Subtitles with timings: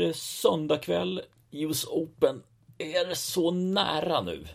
[0.00, 2.42] Är söndag kväll, US Open.
[2.78, 4.46] Är så nära nu?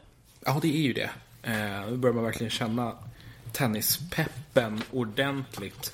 [0.46, 1.10] Ja, det är ju det.
[1.44, 2.98] Eh, nu börjar man verkligen känna
[3.52, 5.94] tennispeppen ordentligt.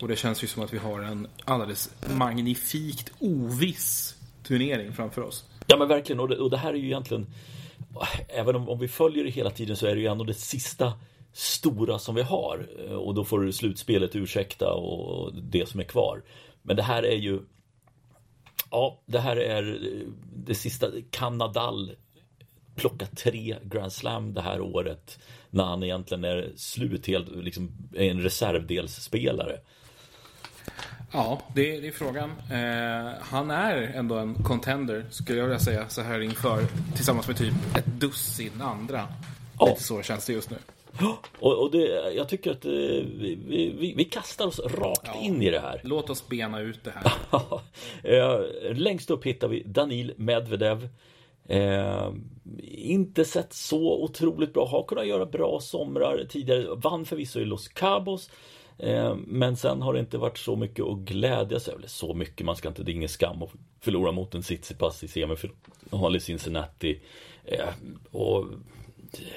[0.00, 5.44] Och det känns ju som att vi har en alldeles magnifikt oviss turnering framför oss.
[5.66, 7.26] Ja men verkligen, och det, och det här är ju egentligen
[8.28, 10.92] Även om, om vi följer det hela tiden så är det ju ändå det sista
[11.32, 12.66] stora som vi har.
[12.94, 16.22] Och då får slutspelet ursäkta och det som är kvar.
[16.62, 17.40] Men det här är ju
[18.70, 19.78] Ja, det här är
[20.34, 20.86] det sista.
[21.10, 21.96] Kan Nadal
[22.74, 25.18] plocka tre Grand Slam det här året
[25.50, 29.60] när han egentligen är slut, helt, liksom en reservdelsspelare?
[31.12, 32.30] Ja, det är, det är frågan.
[32.30, 36.66] Eh, han är ändå en contender, skulle jag vilja säga, så här inför,
[36.96, 39.08] tillsammans med typ ett dussin andra.
[39.58, 39.66] Ja.
[39.66, 40.56] Lite så känns det just nu.
[41.40, 45.20] Och, och det, jag tycker att eh, vi, vi, vi, kastar oss rakt ja.
[45.20, 45.80] in i det här.
[45.84, 46.92] Låt oss bena ut det
[48.02, 48.74] här.
[48.74, 50.88] Längst upp hittar vi Danil Medvedev.
[51.48, 52.12] Eh,
[52.70, 54.66] inte sett så otroligt bra.
[54.66, 56.74] Har kunnat göra bra somrar tidigare.
[56.74, 58.30] Vann förvisso i Los Cabos.
[58.78, 61.86] Eh, men sen har det inte varit så mycket att glädja sig över.
[61.86, 65.08] Så mycket, man ska inte, det är ingen skam att förlora mot en Tsitsipas i
[65.08, 67.00] semifinal i Cincinnati.
[67.44, 67.68] Eh,
[68.10, 68.46] och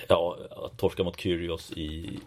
[0.08, 2.20] ja, att torska mot Kyrgios i,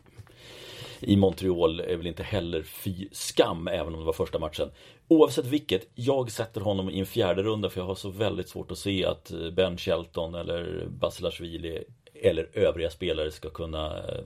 [1.00, 4.70] i Montreal är väl inte heller fy skam, även om det var första matchen.
[5.08, 8.70] Oavsett vilket, jag sätter honom i en fjärde runda för jag har så väldigt svårt
[8.70, 11.84] att se att eh, Ben Shelton eller Basilashvili
[12.22, 14.24] eller övriga spelare ska kunna eh,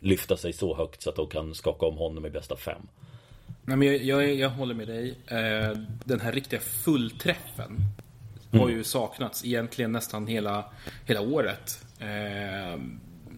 [0.00, 2.82] lyfta sig så högt så att de kan skaka om honom i bästa fem.
[3.64, 5.14] Nej, men jag, jag, jag håller med dig.
[5.26, 7.76] Eh, den här riktiga fullträffen
[8.58, 10.64] har ju saknats egentligen nästan hela,
[11.04, 11.84] hela året.
[11.98, 12.80] Eh,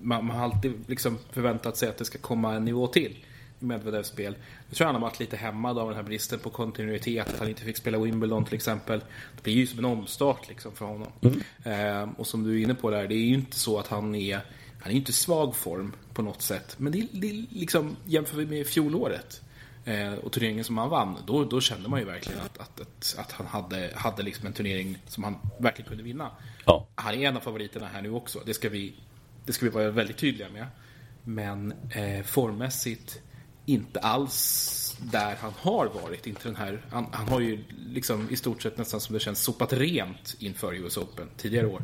[0.00, 3.24] man, man, har alltid liksom förväntat sig att det ska komma en nivå till
[3.60, 4.34] i Medvedevs spel.
[4.68, 7.48] Jag tror han har varit lite hämmad av den här bristen på kontinuitet, att han
[7.48, 9.00] inte fick spela Wimbledon till exempel.
[9.36, 11.12] Det blir ju som en omstart liksom för honom.
[11.20, 11.40] Mm.
[11.64, 14.14] Eh, och som du är inne på där, det är ju inte så att han
[14.14, 14.40] är
[14.82, 16.74] han är inte svag form på något sätt.
[16.78, 19.42] Men det är, det är liksom, jämför vi med fjolåret
[20.22, 23.32] och turneringen som han vann, då, då kände man ju verkligen att, att, att, att
[23.32, 26.30] han hade, hade liksom en turnering som han verkligen kunde vinna.
[26.66, 26.86] Ja.
[26.94, 28.94] Han är en av favoriterna här nu också, det ska vi,
[29.46, 30.66] det ska vi vara väldigt tydliga med.
[31.24, 33.20] Men eh, formmässigt
[33.66, 36.26] inte alls där han har varit.
[36.26, 39.42] Inte den här, han, han, har ju liksom i stort sett nästan som det känns
[39.42, 41.82] sopat rent inför US Open tidigare år.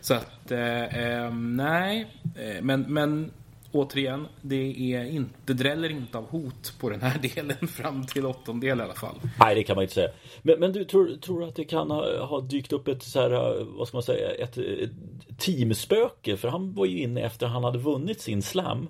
[0.00, 2.20] Så att, eh, eh, nej.
[2.36, 3.30] Eh, men, men
[3.72, 8.26] återigen, det är inte, det dräller inte av hot på den här delen fram till
[8.26, 9.20] åttondel i alla fall.
[9.40, 10.10] Nej, det kan man inte säga.
[10.42, 13.64] Men, men du tror, tror att det kan ha, ha, dykt upp ett så här,
[13.64, 14.90] vad ska man säga, ett, ett
[15.38, 16.36] teamspöke?
[16.36, 18.88] För han var ju inne efter han hade vunnit sin slam.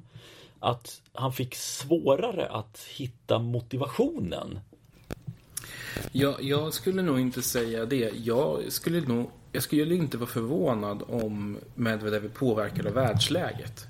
[0.61, 4.59] Att han fick svårare att hitta motivationen.
[6.13, 8.13] Ja, jag skulle nog inte säga det.
[8.25, 13.87] Jag skulle nog jag skulle inte vara förvånad om Medvedev är påverkad av världsläget.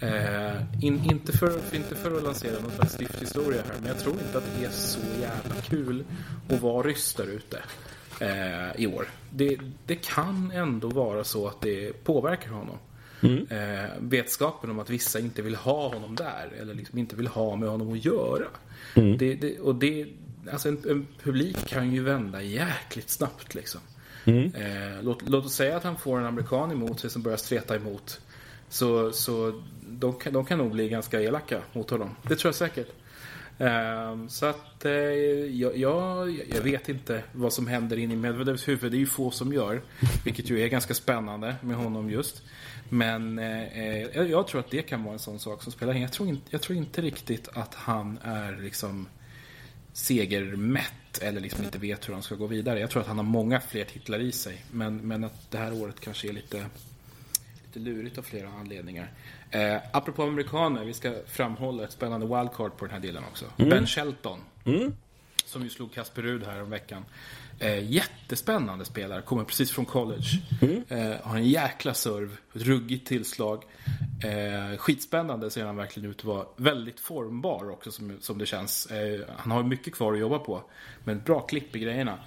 [0.00, 4.14] Eh, in, inte, för, inte för att lansera någon slags stifthistoria här, men jag tror
[4.14, 6.04] inte att det är så jävla kul
[6.48, 7.62] att vara ryss där ute
[8.20, 9.08] eh, i år.
[9.30, 12.76] Det, det, kan ändå vara så att det påverkar honom.
[13.20, 13.46] Mm.
[13.50, 17.56] Eh, vetskapen om att vissa inte vill ha honom där, eller liksom inte vill ha
[17.56, 18.46] med honom att göra.
[18.94, 19.18] Mm.
[19.18, 20.06] Det, det, och det,
[20.52, 23.80] alltså en, en, publik kan ju vända jäkligt snabbt liksom.
[24.24, 24.54] Mm.
[24.54, 27.76] Eh, låt, låt oss säga att han får en amerikan emot sig som börjar streta
[27.76, 28.20] emot.
[28.68, 32.16] Så, så de, kan, de kan nog bli ganska elaka mot honom.
[32.22, 32.88] Det tror jag säkert.
[33.58, 38.68] Ehm, så att eh, jag, jag, jag, vet inte vad som händer in i Medvedevs
[38.68, 38.92] huvud.
[38.92, 39.82] Det är ju få som gör.
[40.24, 42.42] Vilket ju är ganska spännande med honom just.
[42.88, 43.38] Men
[44.14, 46.02] jag, jag tror att det kan vara en sån sak som spelar in.
[46.02, 49.06] Jag tror inte, jag tror inte riktigt att han är liksom
[49.98, 52.80] segermätt eller liksom inte vet hur han ska gå vidare.
[52.80, 54.64] Jag tror att han har många fler titlar i sig.
[54.70, 56.66] Men, men att det här året kanske är lite,
[57.78, 59.12] lite lurigt av flera anledningar.
[59.50, 63.44] Eh, apropå amerikaner, vi ska framhålla ett spännande wildcard på den här delen också.
[63.56, 63.70] Mm.
[63.70, 64.40] Ben Shelton.
[64.64, 64.92] Mm.
[65.44, 67.04] Som ju slog Kasper Rud här om veckan.
[67.58, 70.42] Eh, jättespännande spelare, kommer precis från college.
[70.62, 70.84] Mm.
[70.88, 73.64] Eh, har en jäkla serv, ett ruggigt tillslag.
[74.24, 76.46] Eh, skitspännande ser han verkligen ut att vara.
[76.56, 78.86] Väldigt formbar också som, som det känns.
[78.86, 80.62] Eh, han har mycket kvar att jobba på.
[81.04, 82.18] Men bra klipp i grejerna.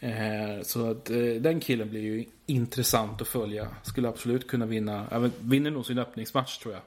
[0.00, 3.68] Eh, så att eh, den killen blir ju intressant att följa.
[3.82, 6.82] Skulle absolut kunna vinna, även, vinner nog sin öppningsmatch tror jag.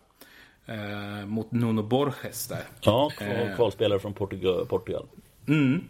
[0.75, 2.63] Eh, mot Nuno Borges där.
[2.81, 3.12] Ja,
[3.56, 5.06] kvalspelare från Portugal.
[5.48, 5.83] Mm.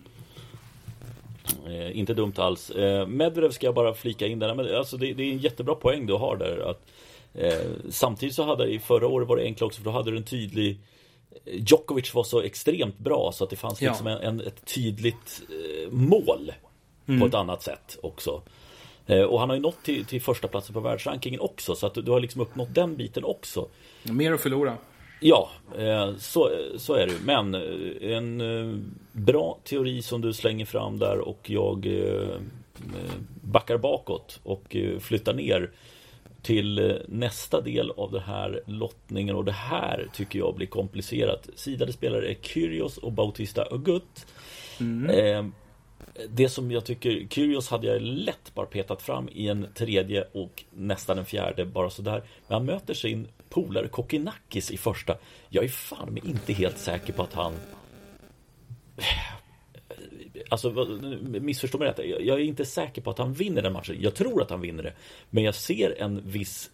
[1.92, 2.72] Inte dumt alls.
[3.08, 4.56] Medvedev ska jag bara flika in där.
[4.56, 6.70] Men alltså det, det, är en jättebra poäng du har där.
[6.70, 6.81] Att,
[7.34, 10.18] eh, samtidigt så hade i förra året var det enkelt också för då hade du
[10.18, 10.80] en tydlig
[11.46, 14.20] Djokovic var så extremt bra så att det fanns liksom ja.
[14.20, 16.52] en, en, ett tydligt eh, mål.
[17.07, 17.19] Mm.
[17.19, 18.42] på ett annat sätt också.
[19.07, 21.94] Eh, och han har ju nått till, till första platsen på världsrankingen också så att
[21.94, 23.68] du har liksom uppnått den biten också.
[24.04, 24.77] Mer att förlora.
[25.19, 31.00] Ja, eh, så, så är det Men eh, en bra teori som du slänger fram
[31.00, 31.88] där och jag
[33.42, 35.71] backar bakåt och flyttar ner
[36.42, 41.50] till nästa del av den här lottningen och det här tycker jag blir komplicerat.
[41.56, 44.27] Sidade spelare är Kyrgios och Bautista Agut.
[44.80, 45.51] Mm
[46.30, 50.64] det som jag tycker, Kyrgios hade jag lätt bara petat fram i en tredje och
[50.72, 52.24] nästan en fjärde bara sådär.
[52.48, 55.18] Men han möter sin polare Kokkinakis i första.
[55.50, 57.54] Jag är fan mig inte helt säker på att han
[60.50, 60.70] Alltså
[61.22, 62.00] missförstå mig rätt.
[62.00, 63.98] Jag är inte säker på att han vinner den matchen.
[64.00, 64.94] Jag tror att han vinner det.
[65.30, 66.72] Men jag ser en viss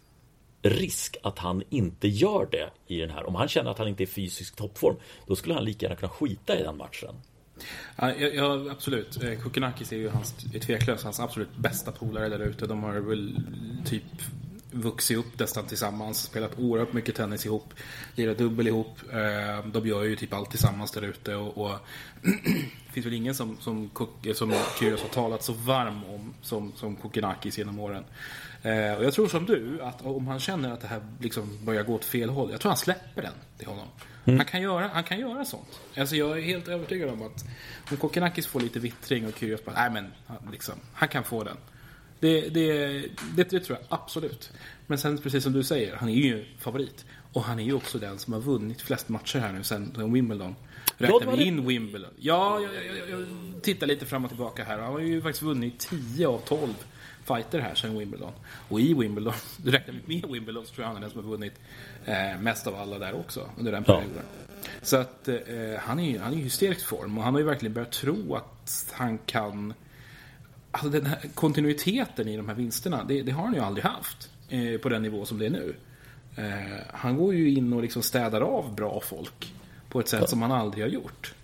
[0.62, 3.26] risk att han inte gör det i den här.
[3.26, 6.12] Om han känner att han inte är fysisk toppform, då skulle han lika gärna kunna
[6.12, 7.14] skita i den matchen.
[7.96, 9.22] Ja, ja absolut.
[9.22, 12.66] Eh, Kukinakis är ju hans, är tveklöst hans absolut bästa polare där ute.
[12.66, 13.40] De har väl
[13.84, 14.04] typ
[14.74, 17.74] vuxit upp nästan tillsammans, spelat oerhört mycket tennis ihop,
[18.14, 18.98] lirat dubbel ihop.
[19.12, 21.78] Eh, de gör ju typ allt tillsammans där ute och, och
[22.22, 23.90] det finns väl ingen som, som,
[24.34, 28.04] som Kyrgios har talat så varm om som, som Kukinakis genom åren.
[28.62, 31.82] Eh, och jag tror som du, att om han känner att det här liksom börjar
[31.82, 33.86] gå åt fel håll, jag tror han släpper den till honom.
[34.24, 34.38] Mm.
[34.38, 35.80] Han, kan göra, han kan göra sånt.
[35.96, 37.44] Alltså jag är helt övertygad om att
[37.90, 40.12] om Kokkinakis får lite vittring och Kyrgios bara, nej men
[40.52, 41.56] liksom, han kan få den.
[42.20, 42.98] Det, det,
[43.36, 44.50] det, det, tror jag absolut.
[44.86, 47.04] Men sen precis som du säger, han är ju favorit.
[47.32, 50.56] Och han är ju också den som har vunnit flest matcher här nu sen Wimbledon.
[50.96, 52.10] Räknar vi in Wimbledon?
[52.18, 53.26] Ja, jag, jag, jag, jag
[53.62, 54.78] tittar lite fram och tillbaka här.
[54.78, 56.68] Han har ju faktiskt vunnit 10 av 12
[57.24, 58.32] fighter här sen Wimbledon.
[58.68, 61.30] Och i Wimbledon, du räknar med Wimbledon så tror jag han är den som har
[61.30, 61.60] vunnit
[62.04, 64.10] eh, mest av alla där också under den perioden.
[64.16, 64.68] Ja.
[64.82, 65.36] Så att eh,
[65.78, 68.34] han är ju han är i hysterisk form och han har ju verkligen börjat tro
[68.34, 69.74] att han kan
[70.70, 74.30] Alltså den här kontinuiteten i de här vinsterna, det, det har han ju aldrig haft
[74.48, 75.74] eh, på den nivå som det är nu.
[76.36, 79.54] Eh, han går ju in och liksom städar av bra folk
[79.88, 80.26] på ett sätt ja.
[80.26, 81.34] som han aldrig har gjort.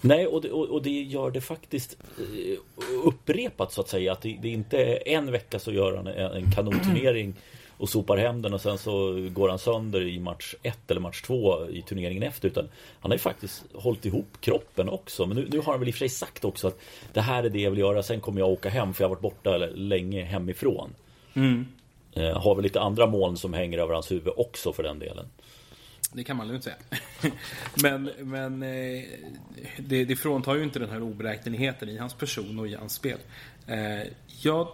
[0.00, 2.58] Nej, och det, och det gör det faktiskt eh,
[3.04, 4.12] upprepat så att säga.
[4.12, 7.34] Att det, det inte är en vecka så gör han en kanonturnering
[7.78, 11.22] och sopar hem den och sen så går han sönder i match 1 eller match
[11.22, 12.48] 2 i turneringen efter.
[12.48, 12.68] Utan
[13.00, 15.26] han har ju faktiskt hållit ihop kroppen också.
[15.26, 16.78] Men nu, nu har han väl i och för sig sagt också att
[17.12, 18.02] det här är det jag vill göra.
[18.02, 20.94] Sen kommer jag åka hem för jag har varit borta länge hemifrån.
[21.34, 21.66] Mm.
[22.12, 25.26] Eh, har väl lite andra moln som hänger över hans huvud också för den delen.
[26.12, 26.76] Det kan man lugnt säga.
[27.82, 29.04] men men eh,
[29.78, 33.18] det, det fråntar ju inte den här oberäkneligheten i hans person och i hans spel.
[33.66, 34.68] Eh, jag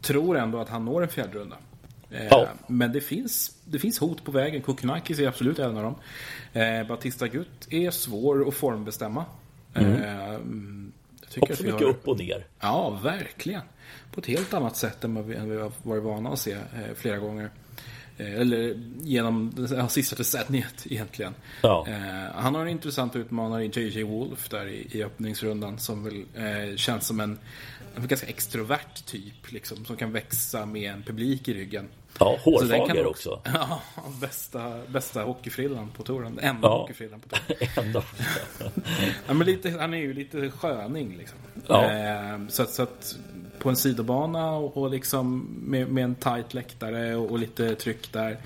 [0.00, 1.38] tror ändå att han når en fjärde
[2.10, 2.48] Eh, ja.
[2.66, 4.62] Men det finns, det finns hot på vägen.
[4.62, 5.94] Kukunakis är absolut en av dem.
[6.52, 9.24] Eh, Batista Gutt är svår att formbestämma.
[9.74, 9.92] Mm.
[9.92, 10.40] Eh,
[11.40, 11.88] Också mycket har...
[11.88, 12.46] upp och ner.
[12.60, 13.62] Ja, verkligen.
[14.12, 17.18] På ett helt annat sätt än vad vi, har varit vana att se eh, flera
[17.18, 17.50] gånger.
[18.18, 21.34] Eh, eller genom det sista decenniet egentligen.
[21.62, 21.86] Ja.
[21.88, 26.24] Eh, han har en intressant utmanare i JJ Wolf där i, i öppningsrundan som väl
[26.34, 27.38] eh, känns som en,
[27.96, 31.88] en ganska extrovert typ liksom, som kan växa med en publik i ryggen.
[32.18, 33.40] Ja, hårfager också.
[33.54, 33.82] Ja,
[34.20, 36.38] bästa, bästa hockeyfrillan på touren.
[36.42, 36.78] Enda ja.
[36.78, 37.68] hockeyfrillan på touren.
[37.86, 38.02] Enda.
[39.26, 41.38] ja, men lite, han är ju lite sköning liksom.
[41.66, 41.92] Ja.
[41.92, 43.16] Eh, så, så att
[43.58, 48.12] på en sidobana och, och liksom med, med en tight läktare och, och, lite tryck
[48.12, 48.36] där.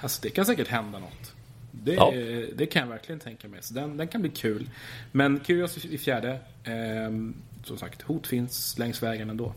[0.00, 1.32] Alltså det kan säkert hända något.
[1.70, 2.12] Det, ja.
[2.54, 3.62] det kan jag verkligen tänka mig.
[3.62, 4.70] Så den, den kan bli kul.
[5.12, 6.30] Men Kyrgios i fjärde.
[6.64, 7.32] Eh,
[7.64, 9.52] som sagt, hot finns längs vägen ändå.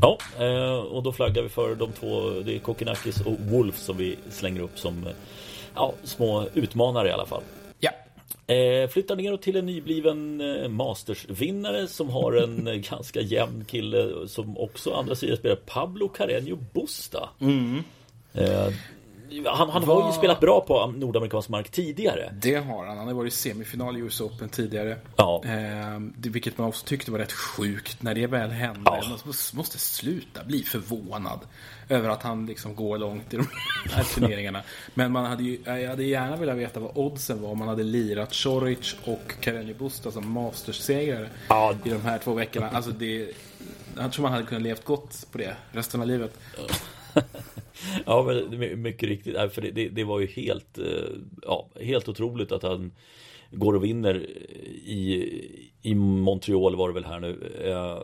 [0.00, 2.30] Ja, eh, och då flaggar vi för de två.
[2.30, 5.08] Det är Kokinakis och Wolf som vi slänger upp som
[5.74, 7.42] ja, små utmanare i alla fall.
[8.50, 14.28] Eh, flyttar neråt till en nybliven eh, Masters-vinnare som har en eh, ganska jämn kille
[14.28, 17.28] som också andra sidan spelar Pablo Carreño Busta.
[17.40, 17.82] Mm.
[18.34, 18.68] Eh,
[19.46, 22.32] han, han har ju spelat bra på nordamerikansk mark tidigare.
[22.42, 22.98] Det har han.
[22.98, 24.96] Han har varit i semifinal i US Open tidigare.
[25.16, 25.42] Ja.
[25.44, 28.80] Eh, vilket man också tyckte var rätt sjukt när det väl hände.
[28.84, 29.02] Ja.
[29.08, 31.40] Man måste sluta bli förvånad
[31.88, 33.46] över att han liksom går långt i de
[33.90, 34.62] här turneringarna.
[34.94, 37.82] Men man hade ju, jag hade gärna velat veta vad oddsen var om man hade
[37.82, 41.74] lirat Choric och Carreño Busta som Masters-segrare ja.
[41.84, 42.70] i de här två veckorna.
[42.70, 43.32] Alltså det,
[43.96, 46.38] jag tror man hade kunnat levt gott på det resten av livet
[48.06, 49.36] ja, men mycket riktigt.
[49.52, 50.84] För det, det, det, var ju helt, eh,
[51.42, 52.92] ja, helt otroligt att han
[53.50, 54.16] går och vinner
[54.84, 55.30] i,
[55.82, 57.62] i Montreal var det väl här nu.
[57.64, 58.02] Eh,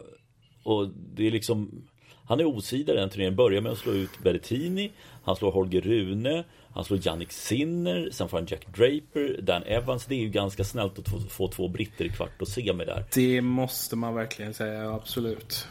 [0.62, 1.88] och det är liksom
[2.26, 3.36] han är osidare den turneringen.
[3.36, 4.90] Börjar med att slå ut Berrettini.
[5.24, 6.44] Han slår Holger Rune.
[6.74, 8.08] Han slår Jannik Sinner.
[8.12, 9.40] Sen får han Jack Draper.
[9.42, 10.06] Dan Evans.
[10.06, 13.04] Det är ju ganska snällt att få, två britter i kvart och semi där.
[13.14, 15.66] Det måste man verkligen säga, absolut.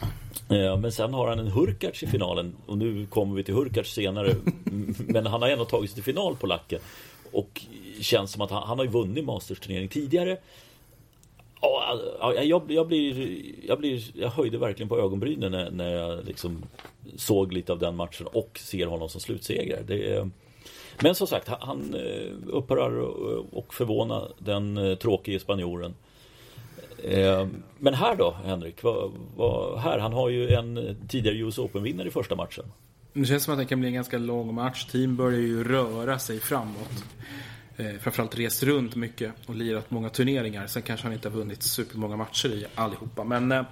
[0.48, 2.56] Men sen har han en Hurkacz i finalen.
[2.66, 4.36] Och nu kommer vi till Hurkacz senare.
[4.98, 6.80] Men han har ändå tagit sig till final på lacken.
[7.32, 7.62] Och
[8.02, 10.38] känns som att han, han har ju vunnit Masters-turnering tidigare.
[11.62, 16.26] Alltså, ja, jag, jag, blir, jag, blir, jag höjde verkligen på ögonbrynen när, när jag
[16.26, 16.64] liksom
[17.16, 19.84] såg lite av den matchen och ser honom som slutsegrare.
[19.88, 20.30] Det
[21.02, 23.00] men som sagt, han eh, upphör
[23.52, 25.96] och förvåna den eh, tråkige spanjoren.
[27.04, 27.48] Eh,
[27.80, 28.84] men här då, Henrik?
[28.84, 32.66] Vad, vad, här, han har ju en tidigare US Open-vinnare i första matchen.
[33.14, 34.86] Det känns som att det kan bli en ganska lång match.
[34.86, 37.04] Team börjar ju röra sig framåt.
[37.78, 40.68] Eh, framförallt rest runt mycket och lirat många turneringar.
[40.68, 43.24] Sen kanske han inte har vunnit supermånga matcher i allihopa.
[43.24, 43.66] Men eh,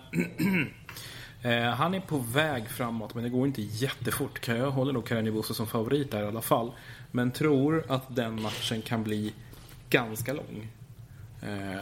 [1.51, 4.47] eh, han är på väg framåt, men det går inte jättefort.
[4.47, 6.71] Jag håller nog Karenivoso som favorit där i alla fall.
[7.11, 9.33] Men tror att den matchen kan bli
[9.89, 10.67] ganska lång.
[11.41, 11.81] Eh,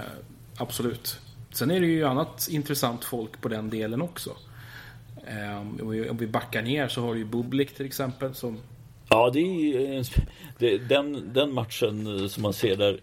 [0.58, 1.20] absolut.
[1.52, 4.36] Sen är det ju annat intressant folk på den delen också.
[5.28, 5.60] Eh,
[6.10, 8.58] om vi backar ner så har du ju Bublik till exempel som
[9.12, 10.08] Ja, det är
[10.58, 13.02] det, den, den matchen som man ser där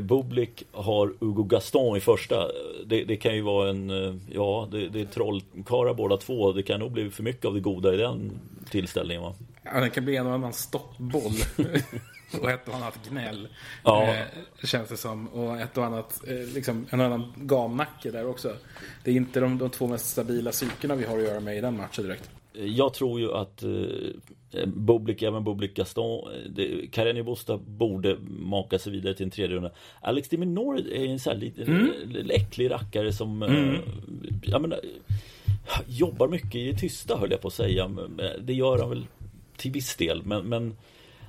[0.00, 2.48] Bublik har Hugo Gaston i första.
[2.86, 6.52] Det, det kan ju vara en, ja, det, det är trollkarlar båda två.
[6.52, 9.34] Det kan nog bli för mycket av det goda i den tillställningen va?
[9.62, 11.32] Ja, det kan bli en och annan stoppboll.
[12.40, 13.48] och ett och annat gnäll.
[13.84, 14.14] Ja.
[14.14, 14.24] Eh,
[14.64, 15.28] känns det som.
[15.28, 18.56] Och ett och annat, eh, liksom, en annan gamnacke där också.
[19.04, 21.60] Det är inte de, de två mest stabila psykena vi har att göra med i
[21.60, 22.30] den matchen direkt.
[22.52, 26.28] Jag tror ju att eh, Bublik, även Bublik Gaston,
[26.92, 29.70] Kareni Busta borde maka sig vidare till en tredje runda.
[30.00, 32.30] Alex Diminor är en sån här liten mm.
[32.30, 33.80] äcklig rackare som eh, mm.
[34.42, 34.80] jag menar,
[35.86, 37.90] jobbar mycket i det tysta höll jag på att säga.
[38.40, 39.06] Det gör han väl
[39.56, 40.76] till viss del, men, men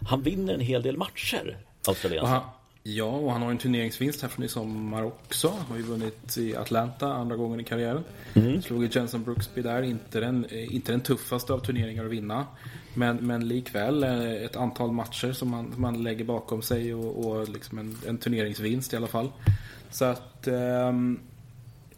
[0.10, 2.42] han vinner en hel del matcher, australiensaren.
[2.84, 5.48] Ja, och han har en turneringsvinst här från i sommar också.
[5.48, 8.04] Han har ju vunnit i Atlanta andra gången i karriären.
[8.34, 8.62] Mm.
[8.62, 9.82] Slog i Jensen Brooksby där.
[9.82, 12.46] Inte den, eh, inte den tuffaste av turneringar att vinna.
[12.94, 17.50] Men, men likväl eh, ett antal matcher som man, man lägger bakom sig och, och
[17.50, 19.32] liksom en, en turneringsvinst i alla fall.
[19.92, 21.20] Så att um,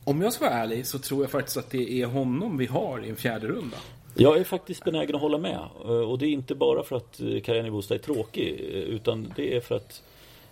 [0.03, 3.05] om jag ska vara ärlig så tror jag faktiskt att det är honom vi har
[3.05, 3.77] i en fjärde runda.
[4.15, 5.59] Jag är faktiskt benägen att hålla med.
[5.85, 8.59] Eh, och det är inte bara för att Karjani Busta är tråkig.
[8.87, 10.03] Utan det är för att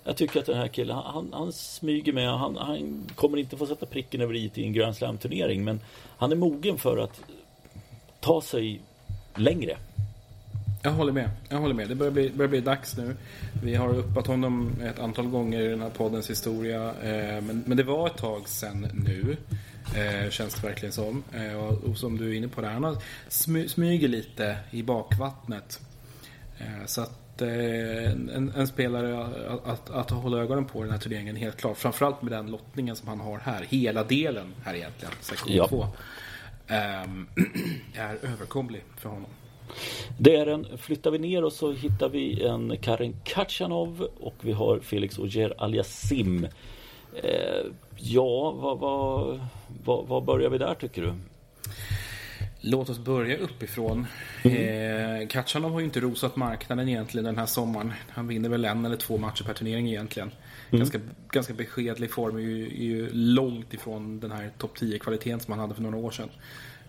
[0.04, 2.30] jag tycker att den här killen, han, han smyger med.
[2.30, 5.64] Han, han kommer inte få sätta pricken över i i en Grand Slam-turnering.
[5.64, 5.80] Men
[6.18, 7.22] han är mogen för att
[8.20, 8.82] ta sig
[9.36, 9.78] längre.
[10.84, 11.30] Jag håller med.
[11.50, 11.90] Jag håller med.
[11.90, 13.16] Det börjar bli, börjar bli dags nu.
[13.64, 16.88] Vi har uppat honom ett antal gånger i den här poddens historia.
[16.88, 19.38] Eh, men, men det var ett tag sedan nu.
[19.96, 21.24] Eh, känns det verkligen som.
[21.34, 22.70] Eh, och, och, som du är inne på där.
[22.70, 25.80] Han har smy, smyger lite i bakvattnet.
[26.58, 30.98] Eh, så att Eh, en, en, spelare att, att, att, hålla ögonen på den här
[30.98, 31.78] turneringen helt klart.
[31.78, 33.66] Framförallt med den lottningen som han har här.
[33.70, 35.68] Hela delen här egentligen, sektion ja.
[35.68, 35.86] 2.
[37.06, 37.28] Um,
[37.96, 39.30] är överkomlig för honom.
[40.18, 44.52] Det är en, flyttar vi ner och så hittar vi en Karen Kachanov och vi
[44.52, 46.48] har Felix Ogier Aliasim.
[47.24, 47.66] Eh,
[47.98, 49.40] ja, vad, vad,
[49.84, 51.14] vad, vad börjar vi där tycker du?
[52.62, 54.08] Låt oss börja uppifrån.
[54.44, 55.22] Mm.
[55.22, 57.94] Eh, Kachanov har ju inte rosat marknaden egentligen den här sommaren.
[58.10, 60.32] Han vinner väl en eller två matcher per turnering egentligen.
[60.70, 60.80] Mm.
[60.80, 61.00] Ganska,
[61.32, 65.60] ganska beskedlig form, är ju, är ju långt ifrån den här topp 10-kvaliteten som han
[65.60, 66.30] hade för några år sedan.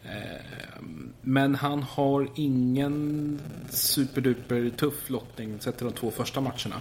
[0.05, 0.83] Eh,
[1.21, 6.76] men han har ingen superduper tuff lottning sett till de två första matcherna.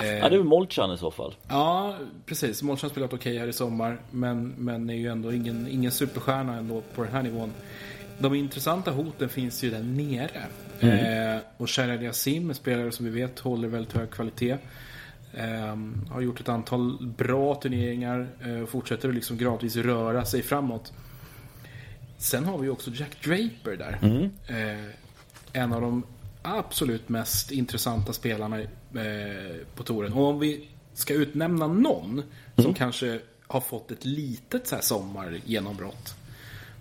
[0.00, 1.34] Eh, ja, det är Molchan i så fall.
[1.48, 1.96] Ja,
[2.26, 2.62] precis.
[2.62, 4.00] Molchan spelat okej okay här i sommar.
[4.10, 7.52] Men, men är ju ändå ingen, ingen superstjärna ändå på den här nivån
[8.18, 10.46] de intressanta hoten finns ju där nere.
[10.80, 11.34] Mm.
[11.34, 14.56] Eh, och Sherad Yassim, spelare som vi vet håller väldigt hög kvalitet.
[15.34, 15.76] Eh,
[16.10, 20.92] har gjort ett antal bra turneringar eh, och fortsätter liksom gradvis röra sig framåt.
[22.18, 23.98] Sen har vi också Jack Draper där.
[24.02, 24.30] Mm.
[24.46, 24.90] Eh,
[25.52, 26.02] en av de
[26.42, 28.66] absolut mest intressanta spelarna eh,
[29.74, 30.12] på touren.
[30.12, 32.24] Och om vi ska utnämna någon mm.
[32.56, 36.14] som kanske har fått ett litet så här sommargenombrott.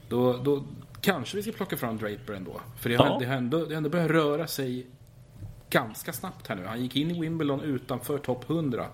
[0.09, 0.63] Då, då,
[1.05, 2.61] Kanske vi ska plocka fram Draper ändå.
[2.79, 3.17] För det har, ja.
[3.19, 4.85] det har, ändå, det har ändå börjat röra sig
[5.69, 6.65] ganska snabbt här nu.
[6.65, 8.87] Han gick in i Wimbledon utanför topp 100.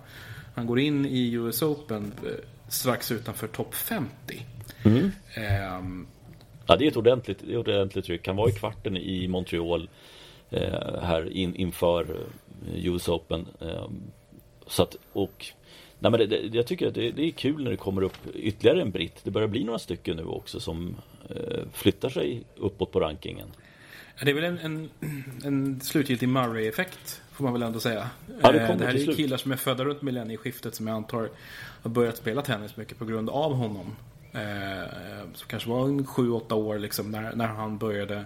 [0.54, 2.32] Han går in i US Open eh,
[2.68, 4.46] strax utanför topp 50.
[4.82, 5.10] Mm.
[5.78, 6.06] Um,
[6.66, 8.26] ja, det är ett ordentligt, det är ett ordentligt tryck.
[8.26, 9.88] Han var i kvarten i Montreal
[10.50, 12.02] eh, här in, inför
[12.66, 13.46] eh, US Open.
[13.60, 13.88] Eh,
[14.66, 15.46] så att, och
[16.02, 18.18] Nej men det, det, jag tycker att det, det, är kul när det kommer upp
[18.34, 19.20] ytterligare en britt.
[19.24, 20.96] Det börjar bli några stycken nu också som
[21.30, 23.48] eh, flyttar sig uppåt på rankingen.
[24.22, 24.90] Det är väl en, en,
[25.44, 28.10] en slutgiltig Murray-effekt, får man väl ändå säga.
[28.42, 30.96] Ja, det, Eh, det här är ju killar som är födda runt millennieskiftet som jag
[30.96, 31.28] antar
[31.82, 33.96] har börjat spela tennis mycket på grund av honom.
[34.32, 34.88] Eh,
[35.34, 38.16] som kanske var en 7-8 år liksom, när, när han började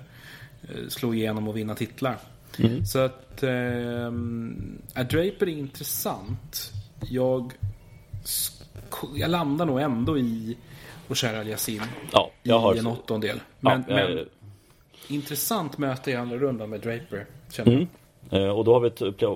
[0.62, 2.18] eh, slå igenom och vinna titlar.
[2.58, 2.86] Mm.
[2.86, 4.10] Så att eh,
[4.94, 6.72] Draper är intressant.
[7.00, 7.52] Jag,
[9.14, 10.56] jag landar nog ändå i
[11.08, 12.74] Osher Al Yassin Ja, i jag har...
[12.74, 13.40] en åttondel.
[13.60, 14.24] Men, ja, men eh,
[15.08, 17.26] intressant möte i andra rundan med Draper.
[17.52, 17.86] Känner jag.
[18.30, 18.44] Mm.
[18.44, 18.90] Eh, Och då har vi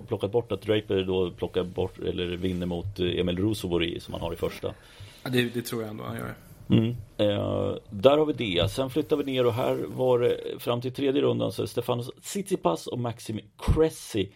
[0.07, 4.23] plockat bort att Draper då plockar bort eller vinner mot eh, Emil Rusovori som han
[4.23, 4.75] har i första.
[5.23, 6.35] Ja, det, det tror jag ändå han gör.
[6.71, 6.97] Mm.
[7.17, 8.71] Eh, där har vi det.
[8.71, 11.71] Sen flyttar vi ner och här var det fram till tredje rundan så är det
[11.71, 14.29] Stefanos Tsitsipas och Maxim Cressy.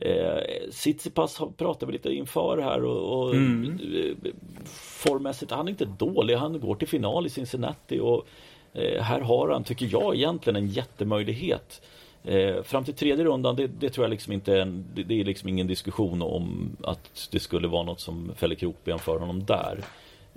[0.00, 4.32] Eh, Tsitsipas pratade vi lite inför här och, och eh,
[4.74, 6.34] formmässigt, han är inte dålig.
[6.34, 8.26] Han går till final i Cincinnati och
[8.72, 11.82] eh, här har han, tycker jag, egentligen en jättemöjlighet.
[12.24, 15.20] Eh, fram till tredje rundan, det, det tror jag liksom inte är en, det, det
[15.20, 19.44] är liksom ingen diskussion om att det skulle vara något som fäller krokben för honom
[19.44, 19.84] där.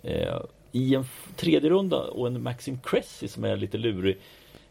[0.03, 0.41] Eh,
[0.72, 1.05] I en
[1.36, 4.17] tredje runda och en Maxim Cressy som är lite lurig.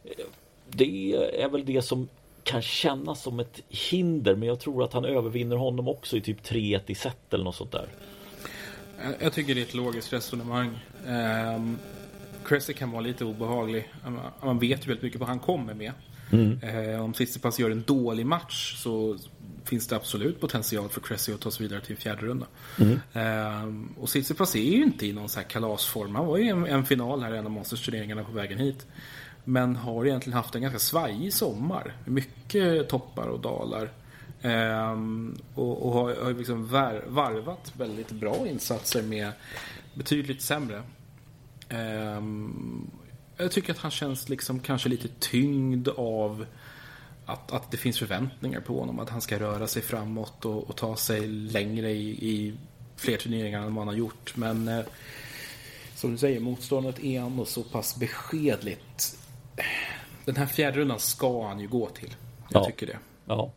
[0.05, 0.25] Eh,
[0.69, 2.09] det är väl det som
[2.45, 6.43] kan kännas som ett hinder men jag tror att han övervinner honom också i typ
[6.43, 7.89] 3-1 i set eller något sånt där.
[9.21, 10.79] Jag, tycker det är ett logiskt resonemang.
[11.07, 11.79] Um,
[12.45, 13.93] Cressy kan vara lite obehaglig.
[14.43, 15.93] Man, vet ju väldigt mycket vad han kommer med.
[16.63, 19.19] Eh, om Tsitsipas gör en dålig match så
[19.65, 22.47] finns det absolut potential för Cressy att ta sig vidare till fjärde runda.
[23.13, 26.15] Ehm, och Tsitsipas är ju inte i någon så här kalasform.
[26.15, 28.87] Han var ju i en, en final här i en av Masters-turneringarna på vägen hit.
[29.45, 31.97] Men har egentligen haft en ganska svajig sommar.
[32.05, 33.91] Mycket toppar och dalar.
[34.43, 39.33] Ehm, och, och har, har liksom var, varvat väldigt bra insatser med
[39.95, 40.83] betydligt sämre.
[41.69, 42.91] Ehm,
[43.37, 46.47] jag tycker att han känns liksom kanske lite tyngd av
[47.26, 48.99] att, att det finns förväntningar på honom.
[48.99, 52.55] Att han ska röra sig framåt och, och ta sig längre i, i
[52.97, 54.37] fler turneringar än vad han har gjort.
[54.37, 54.85] Men eh,
[55.95, 59.19] som du säger, motståndet är ändå så pass beskedligt.
[60.25, 62.10] Den här fjärde rundan ska han ju gå till.
[62.50, 62.65] Jag Ja.
[62.67, 62.99] tycker det.
[63.26, 63.50] Ja.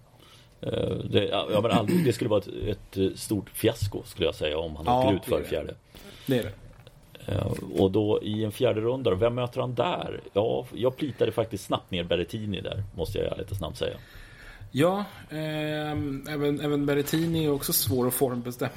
[0.61, 4.57] Eh, Det, ja, men aldrig, det skulle vara ett, ett stort fiasko skulle jag säga
[4.57, 5.45] om han Ja, åker ut för det.
[5.47, 5.73] fjärde.
[6.25, 6.51] Det är det.
[7.33, 7.47] Eh,
[7.79, 10.21] Och då i en fjärde runda, vem möter han där?
[10.33, 13.97] Ja, jag plitade faktiskt snabbt ner Berrettini där, måste jag lite snabbt säga.
[14.77, 18.71] Ja, ehm, även, även Berrettini är också svår att formbestämma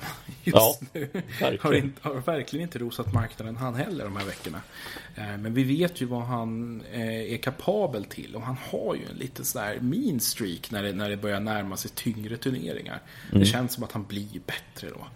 [0.45, 1.09] just Ja, nu.
[1.41, 1.61] verkligen.
[1.61, 4.61] Har, inte, har verkligen inte rosat marknaden han heller de här veckorna.
[5.15, 9.05] Eh, men vi vet ju vad han eh, är kapabel till och han har ju
[9.11, 13.03] en liten sån där mean streak när det, när det börjar närma sig tyngre turneringar.
[13.29, 13.41] Mm.
[13.41, 15.07] Det känns som att han blir bättre då.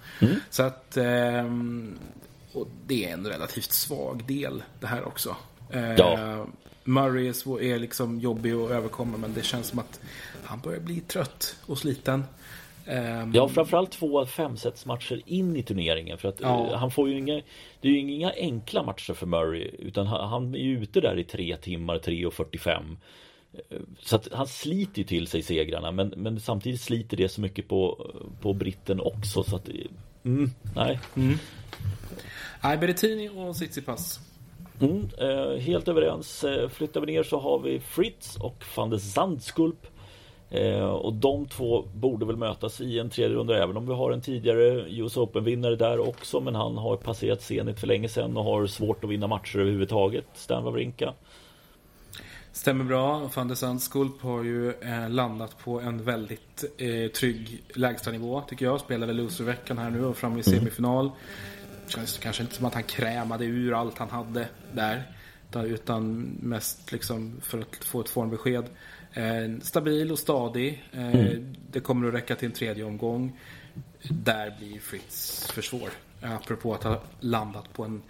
[0.51, 1.99] Så att ehm,
[2.53, 5.37] och det är en relativt svag del det här också.
[5.73, 6.47] Eh, Ja.
[6.85, 10.01] Murray är, svår, är liksom jobbig att överkomma men det känns som att
[10.45, 12.25] han börjar bli trött och sliten.
[12.87, 16.67] Ehm, Ja, framförallt två femsetsmatcher in i turneringen för att Ja.
[16.71, 17.35] eh, han får ju inga
[17.81, 21.25] Det är ju inga enkla matcher för Murray utan han, är ju ute där i
[21.25, 22.97] tre timmar, 3.45
[23.71, 27.41] Eh, Så att han sliter ju till sig segrarna men, men samtidigt sliter det så
[27.41, 29.69] mycket på, på britten också så att
[30.25, 30.99] mm, Nej
[32.63, 34.21] Nej, Berrettini och Tsitsipas.
[34.83, 38.99] Mm, eh, Helt överens eh, Flyttar vi ner så har vi Fritz och van de
[38.99, 39.87] Zandskulp
[40.51, 44.13] eh, Och de två borde väl mötas i en tredje runda även om vi har
[44.13, 48.45] en tidigare US Open-vinnare där också men han har passerat Zenit för länge sedan och
[48.45, 51.15] har svårt att vinna matcher överhuvudtaget Stan Wawrinka
[52.53, 53.31] Stämmer bra.
[53.35, 58.81] Van de Zandskulp har ju eh, landat på en väldigt eh, trygg lägstanivå tycker jag.
[58.81, 61.11] Spelade loserveckan här nu och fram i semifinal.
[61.95, 65.03] Känns det kanske inte som att han krämade ur allt han hade där.
[65.55, 68.65] Utan- mest liksom för att få ett formbesked.
[69.13, 70.85] Eh, stabil och stadig.
[70.93, 71.31] Eh,
[71.71, 73.39] Det kommer att räcka till en tredje omgång.
[74.09, 75.91] Där blir Fritz för svår.
[76.23, 78.03] Apropå att ha landat på en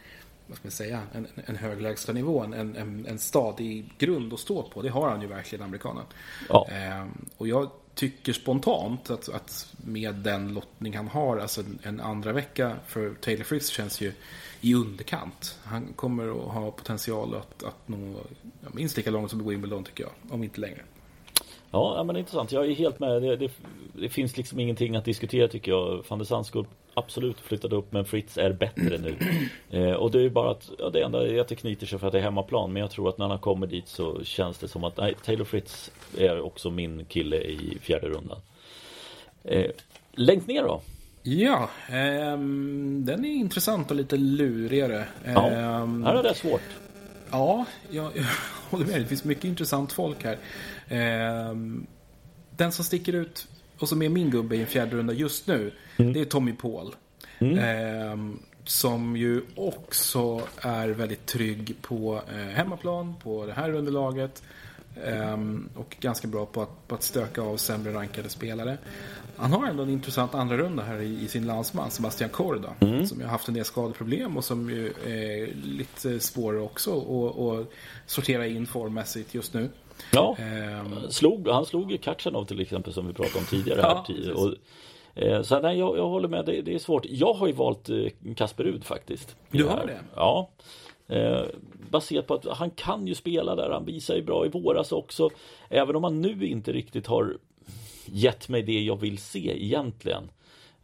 [0.46, 4.40] vad ska man säga, en, en hög lägsta nivå, en, en, en stadig grund att
[4.40, 4.82] stå på.
[4.82, 6.04] Det har han ju verkligen, amerikanen.
[6.48, 6.68] Ja.
[6.70, 12.00] Ehm, och jag tycker spontant att, att med den lottning han har, alltså en, en
[12.00, 14.12] andra vecka för Taylor Fritz känns ju
[14.60, 15.58] i underkant.
[15.64, 18.14] Han kommer att ha potential att, att nå
[18.60, 20.82] ja, minst lika långt som Wimbledon tycker jag, om inte längre.
[21.70, 22.52] Ja, men intressant.
[22.52, 23.22] Jag är helt med.
[23.22, 23.50] Det, det,
[23.92, 26.04] det finns liksom ingenting att diskutera tycker jag.
[26.08, 29.16] Van der Sandskog absolut flyttat upp men Fritz är bättre nu.
[29.70, 31.98] Eh, och det är ju bara att ja, det enda är att det knyter sig
[31.98, 32.72] för att det är hemmaplan.
[32.72, 35.44] Men jag tror att när han kommer dit så känns det som att nej, Taylor
[35.44, 38.38] Fritz är också min kille i fjärde rundan.
[39.44, 39.70] Eh,
[40.12, 40.80] längst ner då?
[41.22, 45.06] Ja, ehm, den är intressant och lite lurigare.
[45.24, 46.60] Ja, Ehm, här är det svårt.
[47.30, 48.24] Ja, jag, jag
[48.70, 49.00] håller med.
[49.00, 50.38] Det finns mycket intressant folk här.
[50.88, 51.86] Ehm,
[52.56, 53.48] den som sticker ut
[53.82, 56.94] och som är min gubbe i en fjärde runda just nu, det är Tommy Paul.
[57.40, 64.42] Ehm, som ju också är väldigt trygg på eh, hemmaplan, på det här underlaget.
[65.04, 68.78] Ehm, och ganska bra på att, på att stöka av sämre rankade spelare.
[69.36, 72.74] Han har ändå en intressant andra runda här i, i sin landsman, Sebastian Korda.
[73.06, 77.38] Som ju har haft en del skadeproblem och som ju är lite svårare också att
[77.38, 77.72] att
[78.06, 79.68] sortera in formmässigt just nu.
[80.12, 83.80] Ja, Ehm, slog, han slog ju Katjanov till exempel som vi pratade om tidigare.
[83.80, 84.54] Ja, här, och,
[85.22, 87.06] eh, så nej, jag, jag håller med, det, det är svårt.
[87.08, 89.36] Jag har ju valt eh, Kasper Rud faktiskt.
[89.50, 90.00] Du har det?
[90.16, 90.50] Ja.
[91.08, 91.42] Eh,
[91.90, 95.30] baserat på att han kan ju spela där, han visar ju bra i våras också.
[95.68, 97.36] Även om han nu inte riktigt har
[98.06, 100.30] gett mig det jag vill se egentligen.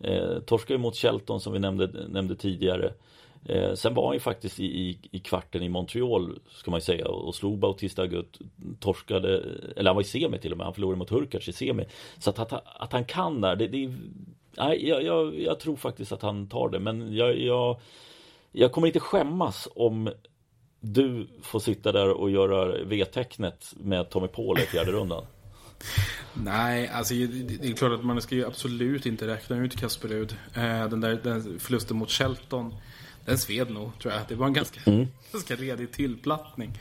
[0.00, 2.92] Eh, torskar ju mot Shelton som vi nämnde, nämnde tidigare.
[3.44, 6.84] Eh, sen var han ju faktiskt i, i, i kvarten i Montreal ska man ju
[6.84, 8.38] säga och slog Bautista Agut
[8.80, 9.42] Torskade,
[9.76, 11.84] eller han var i semi till och med, han förlorade mot Hurkacz i semi.
[12.18, 13.94] Så att, att, att han kan där, det, det
[14.56, 17.80] nej, jag, jag, jag tror faktiskt att han tar det men jag, jag,
[18.52, 20.10] jag kommer inte skämmas om
[20.80, 25.24] du får sitta där och göra V-tecknet med Tommy Paul i fjärde rundan.
[26.34, 30.36] Nej, alltså det är klart att man ska ju absolut inte räkna ut Kasper Rud.
[30.54, 32.74] Eh, den där den förlusten mot Shelton,
[33.28, 34.22] den sved nog tror jag.
[34.28, 34.80] Det var en ganska,
[35.32, 36.78] ganska redig tillplattning.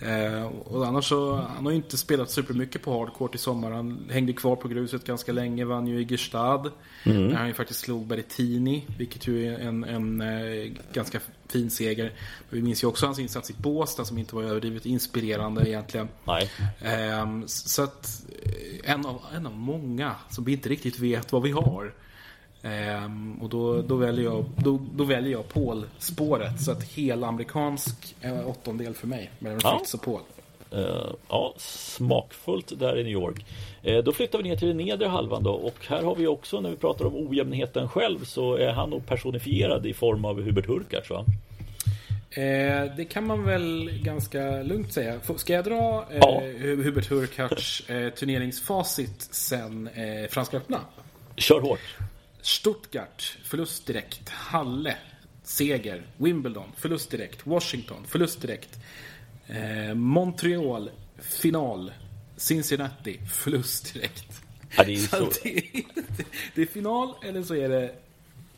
[0.00, 3.70] Eh, Och annars så, han har ju inte spelat supermycket på hardcourt i sommar.
[3.70, 6.70] Han hängde kvar på gruset ganska länge, vann ju i Gestad.
[7.04, 12.04] Där han ju faktiskt slog Berrettini, vilket ju är en, en eh, ganska fin seger.
[12.50, 16.08] Men vi minns ju också hans insats i Båstad som inte var överdrivet inspirerande egentligen.
[16.24, 16.50] Nej.
[16.80, 21.42] Ehm, så att eh, en av, en av många som vi inte riktigt vet vad
[21.42, 21.94] vi har.
[22.72, 26.60] Ehm, och då, då, väljer jag, då, då väljer jag Paul-spåret.
[26.62, 29.30] Så att hela amerikansk är åttondel för mig.
[29.38, 29.76] Mellan Ja.
[29.78, 30.20] Fritz och Paul.
[30.72, 33.44] Eh, ja, smakfullt där i New York.
[33.82, 36.60] Eh, då flyttar vi ner till den nedre halvan då och här har vi också
[36.60, 40.66] när vi pratar om ojämnheten själv så är han nog personifierad i form av Hubert
[40.66, 41.24] Hurkacz va?
[42.30, 45.20] Eh, det kan man väl ganska lugnt säga.
[45.36, 46.40] Ska jag dra eh, Ja.
[46.42, 50.78] Hu- Hubert Hurkacz eh, turneringsfacit sen eh, Franska öppna?
[51.36, 51.80] Kör hårt!
[52.42, 54.28] Stuttgart, förlust direkt.
[54.28, 54.96] Halle,
[55.42, 56.02] seger.
[56.16, 57.46] Wimbledon, förlust direkt.
[57.46, 58.78] Washington, förlust direkt.
[59.46, 61.92] Eh, Montreal, final.
[62.36, 64.42] Cincinnati, förlust direkt.
[64.76, 65.82] Ja, det är Så det, är,
[66.54, 67.94] det är final eller så är det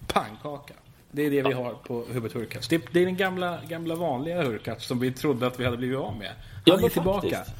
[0.06, 0.74] pannkaka.
[1.12, 2.68] Det är det vi har på Hubert Hurkacz.
[2.68, 5.98] Det, det är den gamla, gamla vanliga Hurkacz som vi trodde att vi hade blivit
[5.98, 6.32] av med.
[6.64, 7.36] Ja, Han är men tillbaka.
[7.36, 7.56] faktiskt.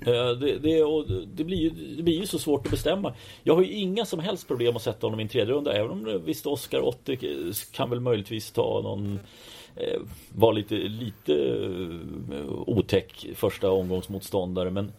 [0.00, 3.14] Eh, det, det, och det, blir ju, det blir ju så svårt att bestämma.
[3.42, 5.72] Jag har ju inga som helst problem att sätta honom i en tredje runda.
[5.72, 9.18] Även om eh, visst Oscar 80 kan väl möjligtvis ta någon
[9.76, 10.00] eh,
[10.32, 11.34] Var lite, lite
[12.32, 14.70] eh, otäck första omgångsmotståndare.
[14.70, 14.92] Men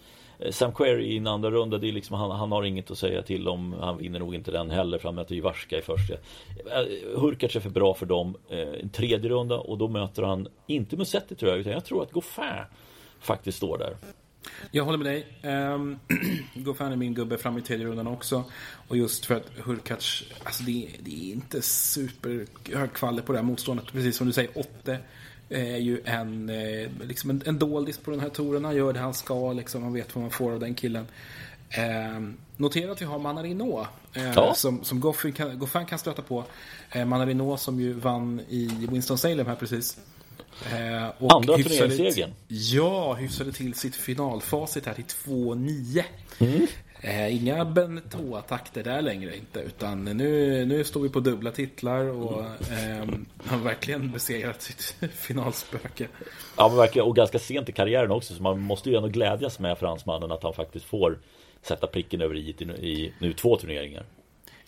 [0.50, 3.22] Sam Querrey i en andra runda, det är liksom, han, han har inget att säga
[3.22, 3.76] till om.
[3.80, 6.14] Han vinner nog inte den heller, för han möter ju Varska i första.
[7.16, 8.36] Hurkacz är för bra för dem.
[8.82, 12.12] En tredje runda och då möter han, inte Musetti tror jag, utan jag tror att
[12.12, 12.44] Goffin
[13.20, 13.96] faktiskt står där.
[14.72, 15.28] Jag håller med dig.
[15.48, 16.00] Um,
[16.54, 18.44] Goffin är min gubbe fram i tredje rundan också.
[18.88, 23.46] Och just för att Hurkacz, alltså det, det är inte superhög kvalle på det här
[23.46, 23.92] motståndet.
[23.92, 25.00] Precis som du säger, Otte
[25.50, 28.66] är ju en, eh, liksom en, en doldis på den här touren.
[28.66, 31.08] Han gör det han ska, liksom, man vet vad man får av den killen.
[32.16, 34.54] Um, notera att vi har Manarino eh, Ja.
[34.54, 36.44] som, som Goffin kan, Goffin kan stöta på.
[36.92, 39.98] Eh, Manarino som ju vann i Winston-Salem här precis.
[40.66, 42.34] Eh, Andra turneringssegern.
[42.48, 46.04] Ja, hyfsade till sitt finalfacit här till 2-9.
[46.40, 46.68] Mm.
[47.02, 52.42] Eh, inga Benetoa-takter där längre inte, utan nu, nu står vi på dubbla titlar och
[52.44, 53.06] eh,
[53.46, 56.08] har verkligen besegrat sitt finalspöke.
[56.58, 59.60] Ja men verkligen, och ganska sent i karriären också så man måste ju ändå glädjas
[59.60, 61.20] med fransmannen att han faktiskt får
[61.62, 64.06] sätta pricken över i, i nu två turneringar.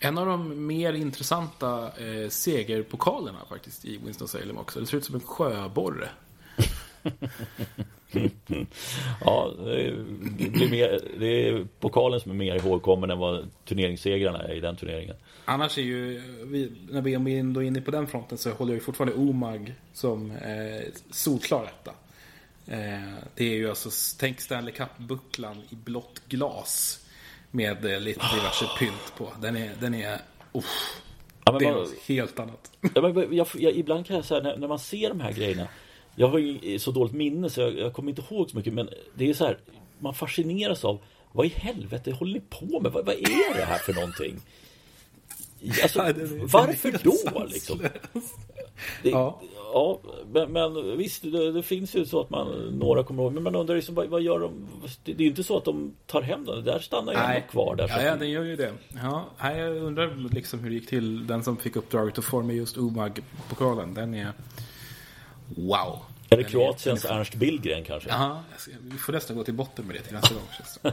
[0.02, 4.80] En av de mer intressanta eh, segerpokalerna faktiskt i Winston-Salem också.
[4.80, 6.08] Det ser ut som en sjöborre.
[9.20, 14.54] Ja, det blir mer, det är pokalen som är mer ihågkommen än vad turneringssegrarna är
[14.54, 15.16] i den turneringen.
[15.44, 16.22] Annars är ju,
[16.90, 20.30] när vi är ändå inne på den fronten så håller jag ju fortfarande Omag som
[20.30, 21.90] eh, solklar etta.
[22.66, 27.06] Eh, det är ju alltså, tänk Stanley Cup-bucklan i blått glas.
[27.50, 29.32] Med eh, lite diverse pynt på.
[29.42, 30.18] Den är, den är,
[30.52, 31.00] uff,
[31.44, 32.70] Ja, det är man- något helt annat.
[32.94, 35.68] Ja, men jag, jag, ibland kan jag säga när, när man ser de här grejerna
[36.16, 38.88] Jag har ju så dåligt minne så jag, jag kommer inte ihåg så mycket men
[39.14, 39.58] det är så här
[39.98, 40.98] Man fascineras av
[41.32, 42.92] Vad i helvete håller ni på med?
[42.92, 44.40] Vad, vad är det här för någonting?
[45.82, 45.98] Alltså,
[46.44, 47.78] varför då liksom?
[49.02, 49.40] Det, ja.
[49.72, 50.00] ja,
[50.32, 53.32] men, men visst, det, det, finns ju så att man några kommer ihåg.
[53.32, 54.68] Men man undrar liksom, vad, vad gör de?
[55.04, 56.64] Det, det är ju inte så att de tar hem den.
[56.64, 57.76] Där stannar ju kvar.
[57.76, 58.72] Där, ja, ja, den gör ju det.
[59.02, 61.26] Ja, jag undrar liksom hur det gick till.
[61.26, 63.94] Den som fick uppdraget att forma just Omag-pokalen.
[63.94, 64.32] Den är...
[65.56, 65.98] Wow!
[66.32, 68.08] Är det Kroatiens Ernst Billgren kanske?
[68.08, 68.42] Ja,
[68.82, 70.92] vi får nästan gå till botten med det till nästa gång.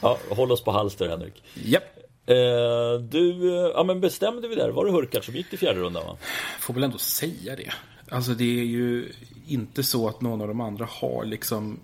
[0.00, 1.42] ja, håll oss på halster Henrik.
[1.54, 2.07] Japp.
[2.28, 4.68] Eh, du, eh, ja men bestämde vi där.
[4.68, 6.16] Var det Hurkacz som gick till fjärde rundan va?
[6.58, 7.72] Får väl ändå säga det.
[8.10, 9.12] Alltså det är ju
[9.46, 11.80] inte så att någon av de andra har liksom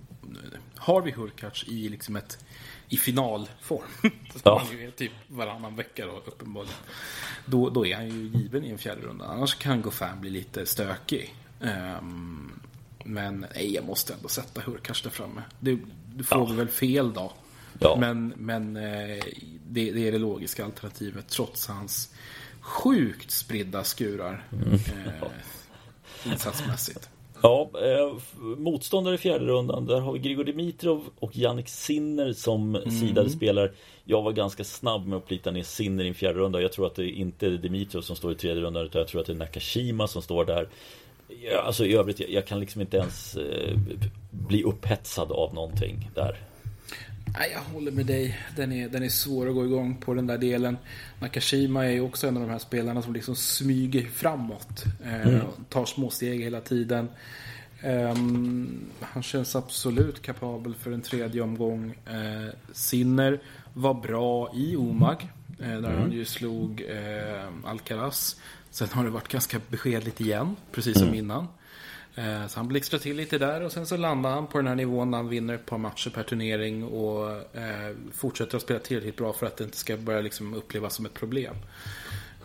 [0.77, 2.45] Har vi Hurkacz i liksom ett
[2.89, 4.11] i finalform.
[4.45, 4.63] ja.
[4.81, 6.77] Är typ varannan vecka då uppenbarligen.
[7.47, 9.25] Då, då är han ju given i en fjärde runda.
[9.25, 11.35] Annars kan Goffin bli lite stökig.
[11.61, 12.61] Um,
[13.05, 15.43] men nej, jag måste ändå sätta Hurkacz där framme.
[15.61, 15.79] Du,
[16.15, 16.55] du får ja.
[16.55, 17.33] väl fel då.
[17.79, 17.97] Ja.
[18.01, 19.25] Men, men eh,
[19.75, 22.15] det, det, är det logiska alternativet trots hans
[22.61, 24.45] sjukt spridda skurar.
[24.53, 24.75] Mm.
[24.75, 27.09] Eh, insatsmässigt.
[27.43, 28.17] Ja, eh,
[28.59, 29.87] motståndare i fjärde rundan.
[29.87, 32.91] Där har vi Grigor Dimitrov och Jannik Sinner som mm.
[32.91, 33.73] sidade spelare.
[34.05, 36.61] Jag var ganska snabb med att plita ner Sinner i en fjärde runda.
[36.61, 39.21] Jag tror att det inte är Dimitrov som står i tredje rundan utan jag tror
[39.21, 40.69] att det är Nakashima som står där.
[41.65, 43.79] Alltså i övrigt, jag, jag kan liksom inte ens eh,
[44.31, 46.39] bli upphetsad av någonting där.
[47.39, 48.39] Nej, jag håller med dig.
[48.57, 50.77] Den är, den är svår att gå igång på den där delen.
[51.21, 54.85] Nakashima är ju också en av de här spelarna som liksom smyger framåt.
[55.05, 55.47] Eh, mm.
[55.69, 57.09] Tar små steg hela tiden.
[57.85, 61.99] Um, han känns absolut kapabel för en tredje omgång.
[62.11, 63.41] Uh, Sinner
[63.73, 65.29] var bra i Omag.
[65.61, 66.01] Uh, där mm.
[66.01, 68.37] han ju slog uh, Alcaraz.
[68.71, 71.19] Sen har det varit ganska beskedligt igen, precis som mm.
[71.19, 71.49] innan.
[72.17, 74.75] Eh, så han blixtrar till lite där och sen så landar han på den här
[74.75, 79.17] nivån när han vinner ett par matcher per turnering och eh, fortsätter att spela tillräckligt
[79.17, 81.55] bra för att det inte ska börja liksom upplevas som ett problem.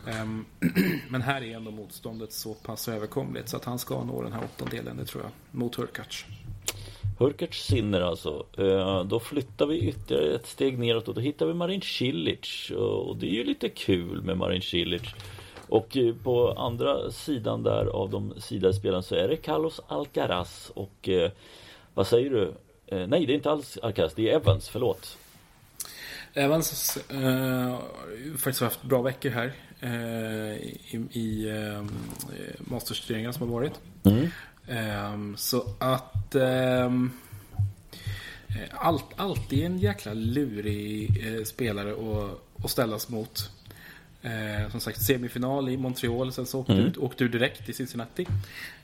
[0.07, 0.45] Ehm,
[1.09, 4.43] men här är ändå motståndet så pass överkomligt så att han ska nå den här
[4.43, 6.25] åttondelen, det tror jag, mot Hurkacz.
[7.19, 8.45] Hurkacz Sinner alltså.
[8.57, 12.71] Eh, då flyttar vi ytterligare ett steg neråt och då hittar vi Marin Cilic.
[12.75, 15.03] Och det är ju lite kul med Marin Cilic.
[15.69, 20.71] Och eh, på andra sidan där av de sidade spelarna så är det Carlos Alcaraz
[20.73, 21.31] och eh,
[21.93, 22.53] vad säger du?
[22.87, 25.17] Eh, nej, det är inte alls Alcaraz, det är Evans, förlåt.
[26.33, 27.79] Evans eh,
[28.37, 31.83] faktiskt haft bra veckor här eh, i, i eh,
[32.59, 33.79] Masters-turneringarna som har varit.
[34.03, 34.27] Mm.
[34.67, 36.93] Eh, så att eh,
[38.71, 43.58] allt, alltid en jäkla lurig spelare att, att ställas mot.
[44.21, 46.85] Eh, som sagt semifinal i Montreal, sen så åkte, mm.
[46.85, 48.27] ut, åkte du direkt i Cincinnati.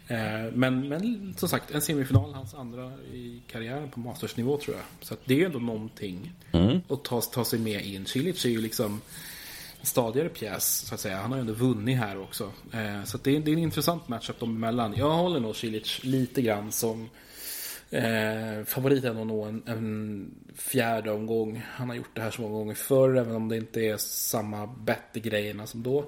[0.08, 4.86] Eh, men, men som sagt, en semifinal, hans andra i karriären på mastersnivå tror jag.
[5.02, 6.82] Så det är ändå någonting mm.
[6.90, 8.06] att ta, ta sig med in.
[8.06, 9.02] Cilic är ju liksom
[9.80, 11.18] en stadigare pjäs, så att säga.
[11.18, 12.52] Han har ju ändå vunnit här också.
[12.72, 14.94] Eh, så det är, det är en intressant matchup dem emellan.
[14.98, 17.10] Jag håller nog Cilic lite grann som
[17.90, 21.64] Eh, favorit är nog en, en fjärde omgång.
[21.74, 24.68] Han har gjort det här så många gånger förr, även om det inte är samma
[24.68, 26.06] bett i grejerna som då.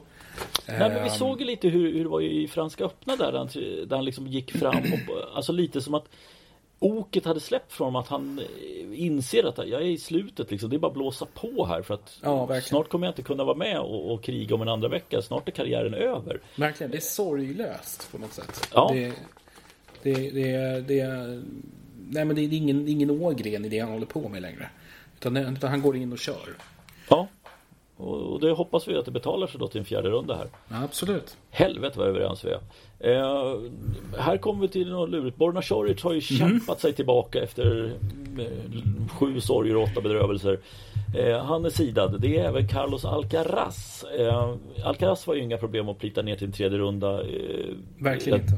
[0.67, 1.09] Nej, men vi ehm.
[1.09, 3.47] såg ju lite hur, hur det var i Franska öppna där, han,
[3.87, 6.09] där han liksom gick fram och, alltså lite som att
[6.79, 10.69] Oket hade släppt från honom att han eh, inser att jag är i slutet liksom.
[10.69, 13.43] Det är bara att blåsa på här för att ja, snart kommer jag inte kunna
[13.43, 15.21] vara med och, och, kriga om en andra vecka.
[15.21, 16.41] Snart är karriären över.
[16.55, 18.69] Verkligen, det är sorglöst på något sätt.
[18.73, 18.89] Ja.
[18.93, 19.13] Det,
[20.13, 21.07] det, det, det,
[22.09, 24.69] nej men det är ingen, ingen ågren i det han håller på med längre.
[25.15, 26.55] Utan, utan han går in och kör.
[27.09, 27.27] Ja.
[27.97, 30.47] Och det hoppas vi att det betalar sig då till en fjärde runda här.
[30.83, 31.37] Absolut.
[31.49, 32.59] Helvete vad överens vi är.
[32.99, 33.59] Eh,
[34.17, 35.37] här kommer vi till något lurigt.
[35.37, 36.51] Borna Choric har ju mm.
[36.51, 37.93] kämpat sig tillbaka efter
[38.39, 40.59] eh, sju sorger och åtta bedrövelser.
[41.15, 42.21] Eh, han är sidad.
[42.21, 44.05] Det är även Carlos Alcaraz.
[44.19, 47.21] Eh, Alcaraz var ju inga problem att plita ner till en tredje runda.
[47.21, 48.53] Eh, Verkligen inte.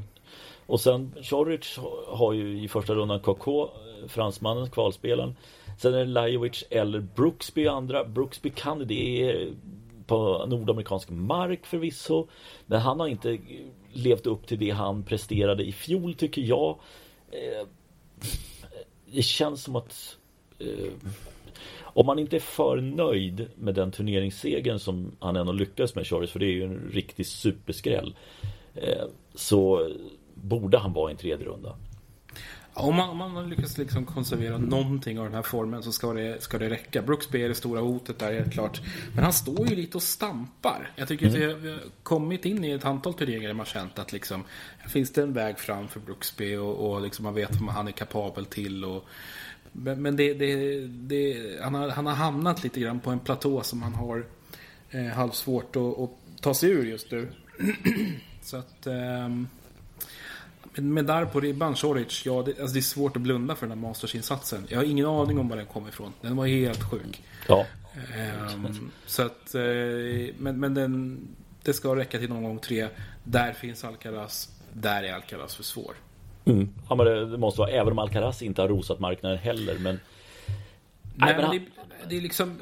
[0.70, 3.70] Och sen Choric har ju i första rundan KK,
[4.08, 5.36] fransmannen, kvalspelaren.
[5.78, 8.06] Sen är det Lajovic eller Brooksby andra.
[8.06, 9.54] Brooksby kan det är
[10.06, 12.28] på nordamerikansk mark förvisso.
[12.66, 13.38] Men han har inte
[13.94, 16.80] levt upp till det han presterade i fjol tycker jag.
[17.32, 17.68] Eh,
[19.06, 20.18] det känns som att
[20.60, 20.92] eh,
[21.82, 26.32] om man inte är för nöjd med den turneringssegern som han ändå lyckades med Choric,
[26.32, 28.16] för det är ju en riktig superskräll.
[28.76, 29.06] Eh,
[29.36, 29.90] så
[30.44, 31.76] borde han vara i en tredje runda.
[32.74, 36.44] Om man, om man lyckas liksom konservera någonting av den här formen så ska det,
[36.44, 37.02] ska det räcka.
[37.02, 38.82] Brooksby är det stora hotet där helt klart.
[39.16, 40.92] Men han står ju lite och stampar.
[40.96, 41.56] Jag tycker mm.
[41.56, 44.44] att vi har kommit in i ett antal turneringar där man känt att liksom,
[44.88, 47.92] finns det en väg fram för Brooksby och, och liksom man vet vad han är
[47.92, 48.86] kapabel till.
[48.86, 49.06] Och,
[49.72, 53.82] men det, det, det, han, har, han har hamnat lite grann på en platå som
[53.82, 54.26] han har
[54.90, 57.32] eh, halvsvårt att, att ta sig ur just nu.
[58.42, 58.88] Så att...
[58.88, 59.30] Eh,
[60.76, 63.78] med där på ribban, Choric, ja det, alltså det är svårt att blunda för den
[63.78, 64.68] här Masters-insatsen.
[64.70, 66.14] Jag har ingen aning om var den kom ifrån.
[66.22, 67.24] Den var helt sjuk.
[67.48, 67.66] Ja.
[68.56, 69.62] Um, så att, uh,
[70.38, 71.20] men, men den,
[71.64, 72.88] det ska räcka till någon gång tre.
[73.24, 74.50] Där finns Alcaraz.
[74.74, 75.94] Där är Alcaraz för svår.
[76.46, 76.70] Mm.
[76.90, 79.78] Ja, men det, det, måste vara, även om Alcaraz inte har rosat marknaden heller.
[79.80, 80.00] Men...
[81.16, 81.62] Nej, men det,
[82.10, 82.60] det är liksom...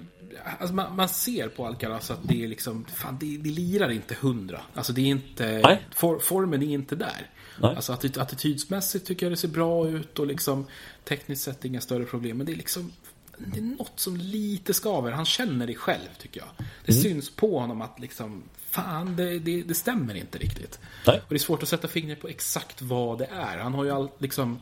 [0.60, 2.86] Alltså man, man, ser på Alcaraz att det är liksom...
[2.86, 4.62] Fan, det, det lirar inte hundra.
[4.74, 5.80] Alltså det är inte...
[5.96, 7.30] For, formen är inte där.
[7.62, 7.76] Nej.
[7.76, 10.66] Alltså attitydsmässigt tycker jag det ser bra ut och liksom
[11.04, 12.38] tekniskt sett inga större problem.
[12.38, 12.92] Men det är liksom
[13.38, 15.12] det är något som lite skaver.
[15.12, 16.50] Han känner det själv tycker jag.
[16.86, 17.04] Det mm.
[17.04, 20.80] syns på honom att liksom fan, det, det, det stämmer inte riktigt.
[21.08, 21.18] Nej.
[21.18, 23.58] Och det är svårt att sätta fingret på exakt vad det är.
[23.58, 24.60] Han har ju all, liksom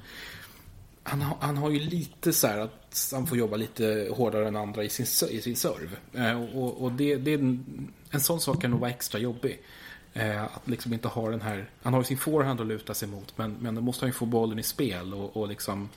[1.03, 4.55] han, har, han har ju lite så här att han får jobba lite hårdare än
[4.55, 5.97] andra i sin, i sin serve.
[6.13, 9.59] Eh, och, och det, det är en, en sån sak kan nog vara extra jobbig.
[10.17, 11.69] Eh, att liksom inte ha den här...
[11.83, 14.13] Han har ju sin forehand att luta sig mot men, men då måste han ju
[14.13, 15.89] få bollen i spel och, och liksom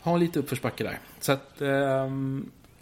[0.00, 0.98] ha lite uppförsbacke där.
[1.20, 2.10] Så att eh,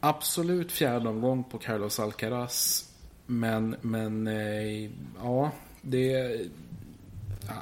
[0.01, 2.89] absolut fjärde omgång på Carlos Alcaraz.
[3.27, 4.91] Men, men eh,
[5.23, 5.51] ja,
[5.83, 6.11] det...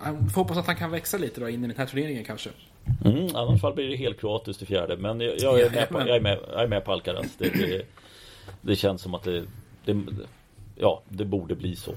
[0.05, 2.51] Jag får hoppas att han kan växa lite då in i den här turneringen kanske.
[3.05, 4.97] Mm, I annat fall blir det helt kroatiskt i fjärde.
[4.97, 7.37] Men jag, jag, är, med på, jag, är, med, jag är med på Alcaraz.
[7.39, 7.83] Det, det,
[8.61, 9.45] det känns som att det,
[9.85, 10.05] det,
[10.77, 11.93] ja, det borde bli så.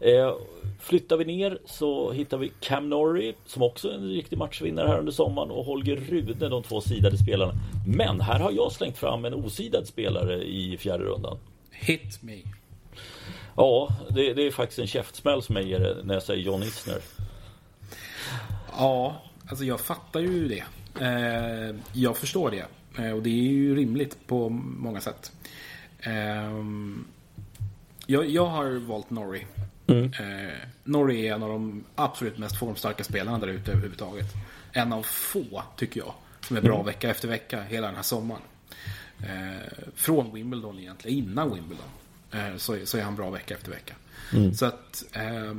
[0.00, 0.34] Eh,
[0.78, 4.98] flyttar vi ner så hittar vi Cam Norrie som också är en riktig matchvinnare här
[4.98, 7.52] under sommaren och Holger Rune, de två sidade spelarna.
[7.86, 11.38] Men här har jag slängt fram en osidad spelare i fjärde rundan.
[11.70, 12.36] Hit me.
[13.56, 16.98] Ja, det, det är faktiskt en käftsmäll som jag ger när jag säger John Isner.
[18.78, 20.64] Ja, alltså jag fattar ju det.
[21.00, 22.66] Eh, jag förstår det.
[23.04, 25.32] Eh, och det är ju rimligt på många sätt.
[28.06, 29.46] Jag, jag har valt Norrie.
[29.90, 30.04] Mm.
[30.04, 34.26] Eh, Norrie är en av de absolut mest formstarka spelarna där ute överhuvudtaget.
[34.72, 36.86] En av få, tycker jag, som är bra mm.
[36.86, 38.42] vecka efter vecka hela den här sommaren.
[39.22, 41.84] Eh, från Wimbledon egentligen, innan Wimbledon.
[42.30, 43.94] Eh, så, så är han bra vecka efter vecka.
[44.32, 44.54] Mm.
[44.54, 45.54] Så att eh,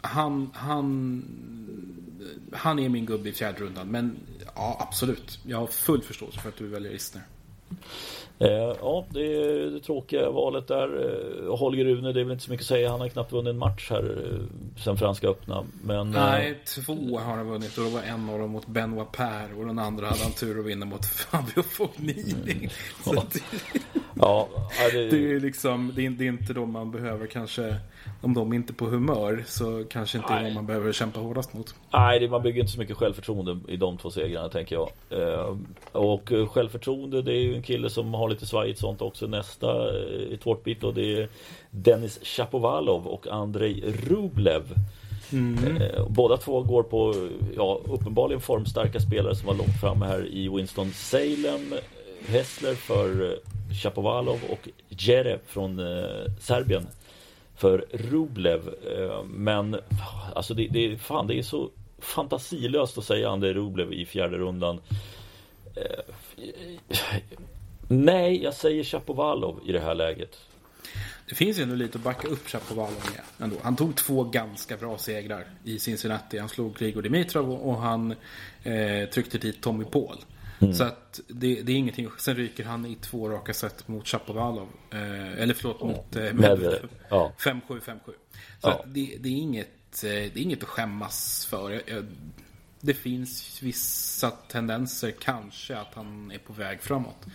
[0.00, 1.24] han, han,
[2.52, 3.88] han är min gubbe i fjärde rundan.
[3.88, 4.16] Men
[4.54, 5.38] ja, absolut.
[5.46, 7.22] Jag har full förståelse för att du väljer Isner.
[8.40, 10.88] Eh, ja, det är det tråkiga valet där.
[11.48, 12.90] Eh, Holger Rune, det är väl inte så mycket att säga.
[12.90, 15.64] Han har knappt vunnit en match här eh, sen Franska öppna.
[15.82, 19.58] Men, Nej, två har han vunnit och det var en av dem mot Benoit Per
[19.58, 22.70] och den andra hade han tur att vinna mot Fabio Fognini.
[23.06, 23.20] Mm.
[24.20, 24.48] Ja.
[24.52, 25.10] Ja, det...
[25.10, 25.32] det...
[25.32, 27.76] är liksom, det är, det är inte de man behöver kanske
[28.20, 31.54] om de inte är på humör så kanske inte är de man behöver kämpa hårdast
[31.54, 31.74] mot.
[31.92, 34.88] Nej, man bygger inte så mycket självförtroende i de två segrarna tänker jag.
[35.92, 40.38] Och självförtroende det är ju en kille som har lite svajigt sånt också nästa eh,
[40.38, 41.28] tårtbit och det är
[41.70, 44.62] Dennis Chapovalov och Andrei Rublev.
[45.32, 45.76] Mm.
[45.76, 50.48] Eh, båda två går på ja, uppenbarligen formstarka spelare som var långt framme här i
[50.48, 51.74] Winston Salem.
[52.26, 53.38] Hessler för
[53.82, 55.80] Chapovalov och Jere från
[56.40, 56.86] Serbien
[57.58, 58.68] för Rublev.
[58.68, 59.76] Eh, men
[60.34, 64.80] alltså det, det, fan, det är så fantasilöst att säga Andrei Rublev i fjärde rundan.
[67.88, 70.38] Nej, jag säger Chapovalov i det här läget.
[71.28, 73.44] Det finns ju ändå lite att backa upp Chapovalov med.
[73.44, 73.56] Ändå.
[73.62, 76.38] Han tog två ganska bra segrar i Cincinnati.
[76.38, 78.14] Han slog Grigor Dimitrov och han
[78.62, 80.16] eh, tryckte dit Tommy Paul.
[80.60, 80.74] Mm.
[80.74, 82.08] Så att det, det, är ingenting.
[82.18, 84.68] Sen ryker han i två raka set mot Chapovalov.
[84.90, 86.88] Eh, eller förlåt, mot eh, Medvedev.
[87.08, 87.32] Ja.
[87.38, 87.98] 5-7, 5-7.
[88.04, 88.12] Så
[88.60, 88.70] ja.
[88.70, 91.82] att det, det, är inget, eh, det är inget att skämmas för.
[92.80, 97.26] Det finns vissa tendenser kanske att han är på väg framåt.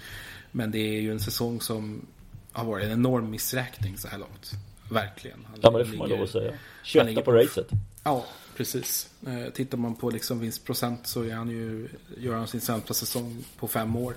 [0.56, 2.06] Men det är ju en säsong som
[2.52, 4.52] har varit en enorm missräkning så här långt.
[4.90, 5.46] Verkligen.
[5.50, 6.54] Han ja men det får man lov att säga.
[6.84, 7.68] 21 på racet.
[8.04, 8.26] Ja,
[8.58, 9.10] precis.
[9.28, 11.88] Eh, tittar man på liksom vinstprocent så är han ju,
[12.18, 14.16] gör han sin sämsta säsong på fem år.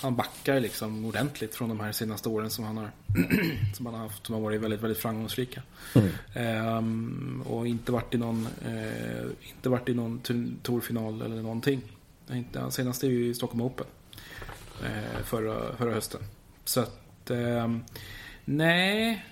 [0.00, 2.90] Han backar liksom ordentligt från de här senaste åren som han har,
[3.74, 5.62] som han har haft, som har varit väldigt, väldigt framgångsrika.
[5.94, 6.08] Mm.
[6.34, 10.20] Ehm, och inte varit i någon, eh, inte varit i någon
[10.62, 11.82] tourfinal eller någonting.
[12.32, 13.86] Inte, senast är ju i Stockholm Open.
[14.84, 16.20] Eh, förra, förra hösten.
[16.64, 17.68] Så att, eh,
[18.44, 19.24] nej.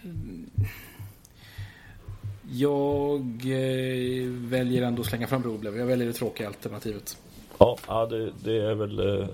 [2.52, 5.76] Jag eh, väljer ändå att slänga fram Roblev.
[5.78, 7.16] Jag väljer det tråkiga alternativet.
[7.58, 9.28] Ja, det, det är väl...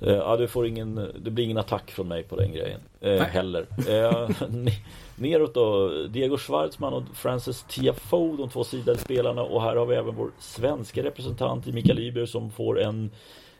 [0.00, 3.22] Eh, ja, du får ingen, det blir ingen attack från mig på den grejen eh,
[3.22, 3.66] heller.
[3.88, 4.30] Eh,
[5.16, 9.42] neråt då, Diego Schwartzman och Francis Tiafoe, de två sidade spelarna.
[9.42, 13.10] Och här har vi även vår svenska representant i Mikael Iber som får en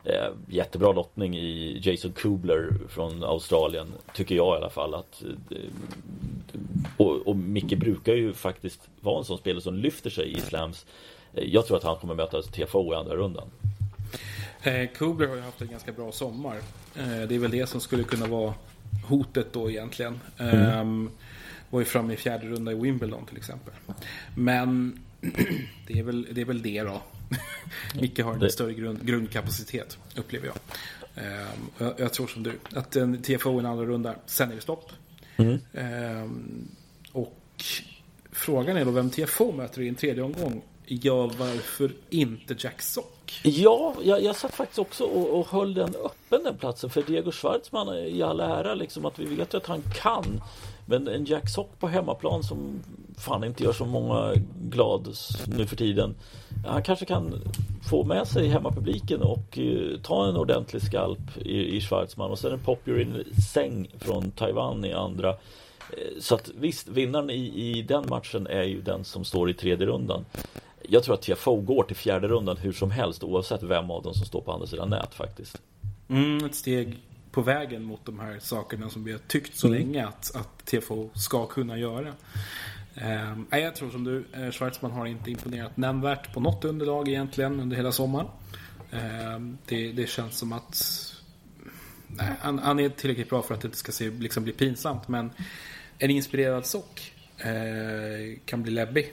[0.06, 5.58] Eh, jättebra lottning i Jason Kubler från Australien Tycker jag i alla fall att eh,
[6.96, 10.86] och, och Micke brukar ju faktiskt vara en sån spelare som lyfter sig i slams.
[11.34, 13.48] Eh, Jag tror att han kommer möta TFO i andra rundan.
[14.62, 16.56] Eh, Kubler har ju haft en ganska bra sommar.
[16.96, 18.54] Eh, Det är väl det som skulle kunna vara
[19.08, 20.20] hotet då egentligen.
[20.38, 20.54] Mm.
[20.60, 21.10] Ehm,
[21.70, 23.74] var ju framme i fjärde runda i Wimbledon till exempel.
[24.34, 25.00] Men
[25.86, 27.02] det är väl det, är väl det då
[28.00, 28.50] Micke har en det...
[28.50, 30.56] större grund, grundkapacitet, upplever jag.
[31.24, 31.94] Um, jag.
[31.98, 32.12] jag.
[32.12, 34.92] tror som du, att en TFO en andra runda, sen är det stopp.
[35.36, 35.58] Mm.
[35.72, 36.68] Um,
[37.12, 37.64] och
[38.32, 40.62] frågan är då vem TFO möter i en tredje omgång.
[40.86, 43.40] Ja, varför inte Jack Sock?
[43.42, 47.32] Ja, jag, jag satt faktiskt också och, och höll den öppen den platsen för Diego
[47.32, 50.42] Schwartzman i all ära liksom att vi vet att han kan
[50.86, 52.80] men en Jack Sock på hemmaplan som
[53.16, 55.08] fan inte gör så många glad
[55.46, 56.14] nu för tiden.
[56.66, 57.34] Han kanske kan
[57.90, 62.52] få med sig hemmapubliken och uh, ta en ordentlig skalp i, i Schwarzman och sen
[62.52, 65.30] en Popular Säng från Taiwan i andra.
[65.30, 69.54] Uh, så att visst, vinnaren i, i den matchen är ju den som står i
[69.54, 70.24] tredje rundan.
[70.88, 74.14] Jag tror att TFO går till fjärde rundan hur som helst oavsett vem av dem
[74.14, 75.62] som står på andra sidan nät faktiskt.
[76.08, 76.96] Mm, ett steg
[77.36, 79.78] på vägen mot de här sakerna som vi har tyckt så mm.
[79.78, 82.12] länge att, att TFO ska kunna göra.
[82.96, 87.60] Eh, jag tror som du, eh, Schwarzman har inte imponerat nämnvärt på något underlag egentligen
[87.60, 88.26] under hela sommaren.
[88.90, 90.82] Eh, det, det, känns som att
[92.06, 95.08] nej, han, han, är tillräckligt bra för att det inte ska se, liksom bli pinsamt.
[95.08, 95.30] Men
[95.98, 99.12] en inspirerad sock eh, kan bli läbbig.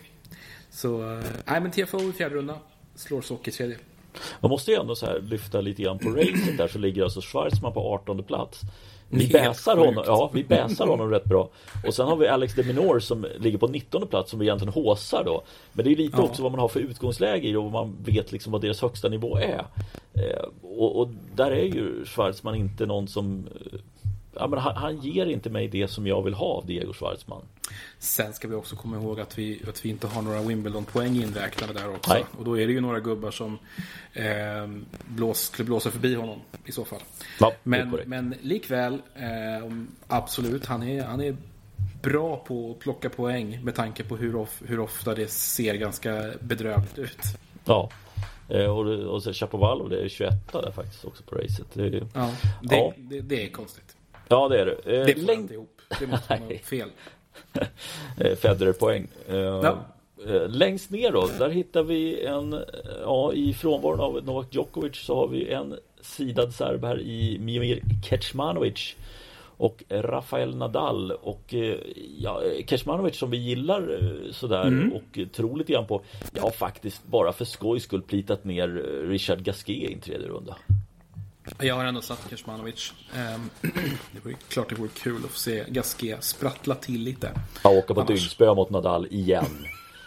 [0.70, 2.60] Så, eh, nej men TFO i fjärde runda.
[2.96, 3.78] Slår sock i tredje.
[4.40, 7.22] Man måste ju ändå så här lyfta lite grann på racet där så ligger alltså
[7.22, 8.62] Schwarzman på 18 plats.
[9.14, 11.50] Vi bäsar honom, ja, vi bäsar honom rätt bra.
[11.88, 14.74] Och sen har vi Alex de Minor som ligger på 19 plats som vi egentligen
[14.74, 15.44] håsar då.
[15.74, 16.24] Men det är lite ja.
[16.24, 19.38] också vad man har för utgångsläge i och man vet liksom vad deras högsta nivå
[19.38, 19.66] är.
[20.14, 23.48] Eh, och, och, där är ju Schwarzman inte någon som
[24.36, 27.42] ja, men han, han, ger inte mig det som jag vill ha av Diego Schwartzman.
[28.00, 31.74] Sen ska vi också komma ihåg att vi, att vi inte har några Wimbledon-poäng inräknade
[31.74, 32.14] där också.
[32.14, 32.26] Nej.
[32.38, 33.58] Och då är det ju några gubbar som
[34.14, 34.26] eh,
[35.06, 37.02] blås, skulle blåsa förbi honom i så fall.
[37.40, 39.72] Ja, men, men likväl, eh,
[40.08, 41.36] absolut, han är, han är
[42.02, 46.32] bra på att plocka poäng med tanke på hur, of, hur ofta det ser ganska
[46.40, 47.22] bedrövligt ut.
[47.66, 47.90] Ja,
[48.50, 51.68] eh, och, och så Chapovalov det är 21 där faktiskt också på racet.
[51.74, 52.32] Det, ja,
[52.62, 52.94] det, ja.
[52.98, 53.96] Det, det, är konstigt.
[54.28, 55.00] Ja, det är det.
[55.00, 55.40] Eh, det får Läng...
[55.40, 55.82] inte ihop.
[56.00, 56.90] Det måste vara fel.
[58.20, 59.08] Eh, Federer-poäng.
[59.30, 59.78] Eh, ja.
[60.28, 62.56] Eh, längst ner då, där hittar vi en,
[63.02, 67.82] ja i frånvaron av Novak Djokovic så har vi en sidad serb här i Miomir
[68.10, 68.96] Kecmanovic
[69.58, 71.54] och Rafael Nadal och
[72.18, 74.00] ja, Kecmanovic som vi gillar
[74.32, 74.94] sådär mm.
[74.94, 76.02] och tror lite grann på
[76.34, 78.68] Ja faktiskt bara för skojs skull plitat ner
[79.08, 80.56] Richard Gasquet i en tredje runda
[81.60, 82.94] jag har ändå satt Kecmanovic.
[83.16, 83.50] Ehm,
[84.12, 87.32] det vore klart det vore kul att få se Gasquet sprattla till lite.
[87.64, 89.46] Ja, åka på dyngspö mot Nadal igen.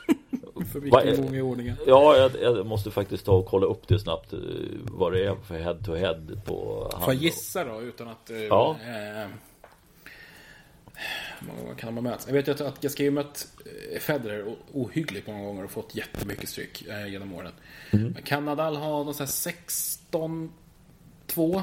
[0.73, 1.77] för vilken gång i ordningen?
[1.87, 4.33] Ja, jag, jag, måste faktiskt ta och kolla upp det snabbt.
[4.33, 4.39] Eh,
[4.83, 8.31] vad det är för head to head på Får jag gissa då utan att...
[8.31, 8.77] Eh, ja.
[8.81, 9.29] Eh,
[11.41, 12.27] många gånger kan man mötas.
[12.27, 13.49] Jag vet ju att Gasquet mött
[13.93, 17.53] eh, Federer ohyggligt många gånger och fått jättemycket stryk genom åren.
[17.91, 18.15] Mm.
[18.15, 20.53] Kan Nadal ha någon sån här 16
[21.27, 21.63] två.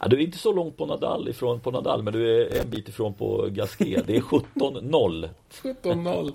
[0.00, 2.70] Ja, du är inte så långt på Nadal ifrån på Nadal men du är en
[2.70, 4.06] bit ifrån på Gasquet.
[4.06, 5.28] Det är 17-0.
[5.62, 6.32] 17-0.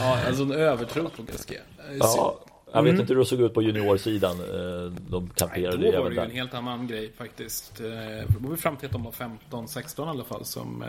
[0.00, 1.62] Ja, alltså en övertro på Gasquet.
[1.98, 2.38] Ja,
[2.72, 3.00] jag vet mm.
[3.00, 4.36] inte hur det såg ut på juniorsidan.
[4.40, 7.80] Eh, de kamperade Nej, då var det ju en helt annan grej faktiskt.
[7.80, 9.12] Eh, det var fram till att de var
[9.50, 10.84] 15-16 i alla fall som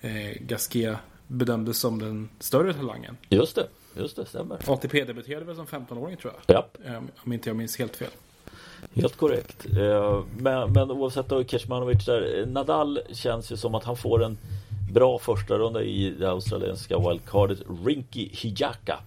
[0.00, 0.96] eh, Gasquet
[1.26, 3.16] bedömdes som den större talangen.
[3.28, 3.66] Just det,
[3.96, 4.58] just det, stämmer.
[4.66, 6.56] ATP debuterade väl som 15-åring tror jag.
[6.56, 6.76] Japp.
[7.16, 8.10] Om inte jag minns helt fel.
[8.94, 9.66] Helt korrekt.
[9.76, 12.46] Eh, men, men oavsett då Kecmanovic där.
[12.46, 14.38] Nadal känns ju som att han får en
[14.92, 17.58] bra första runda i det australienska wildcardet.
[17.84, 18.98] Rinky Hijaka.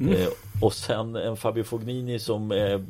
[0.00, 0.12] Mm.
[0.12, 0.28] Eh,
[0.62, 2.84] och sen en Fabio Fognini som är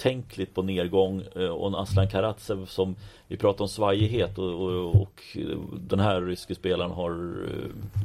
[0.00, 2.96] betänkligt på nedgång eh, och en Aslan Karatsev som
[3.28, 5.36] vi pratar om svajighet och, och, och,
[5.80, 7.34] den här ryske spelaren har